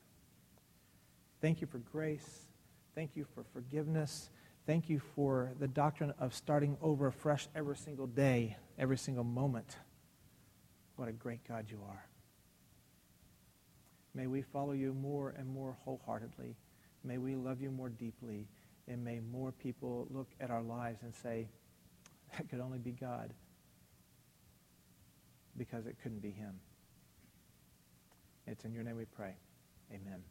Thank 1.40 1.60
you 1.60 1.66
for 1.66 1.78
grace. 1.78 2.46
Thank 2.94 3.14
you 3.14 3.26
for 3.34 3.44
forgiveness. 3.52 4.30
Thank 4.66 4.88
you 4.88 5.00
for 5.14 5.52
the 5.60 5.68
doctrine 5.68 6.12
of 6.18 6.34
starting 6.34 6.76
over 6.82 7.10
fresh 7.10 7.48
every 7.54 7.76
single 7.76 8.06
day, 8.06 8.56
every 8.78 8.98
single 8.98 9.24
moment. 9.24 9.76
What 10.96 11.08
a 11.08 11.12
great 11.12 11.46
God 11.46 11.66
you 11.70 11.78
are. 11.86 12.06
May 14.14 14.26
we 14.26 14.42
follow 14.42 14.72
you 14.72 14.94
more 14.94 15.34
and 15.38 15.46
more 15.46 15.76
wholeheartedly. 15.84 16.56
May 17.04 17.18
we 17.18 17.36
love 17.36 17.60
you 17.60 17.70
more 17.70 17.90
deeply. 17.90 18.48
And 18.88 19.04
may 19.04 19.20
more 19.20 19.52
people 19.52 20.06
look 20.10 20.28
at 20.40 20.50
our 20.50 20.62
lives 20.62 21.02
and 21.02 21.14
say, 21.14 21.48
that 22.36 22.48
could 22.48 22.60
only 22.60 22.78
be 22.78 22.92
God 22.92 23.32
because 25.56 25.86
it 25.86 25.96
couldn't 26.02 26.20
be 26.20 26.30
him. 26.30 26.60
It's 28.46 28.64
in 28.64 28.72
your 28.72 28.84
name 28.84 28.96
we 28.96 29.04
pray. 29.04 29.34
Amen. 29.92 30.22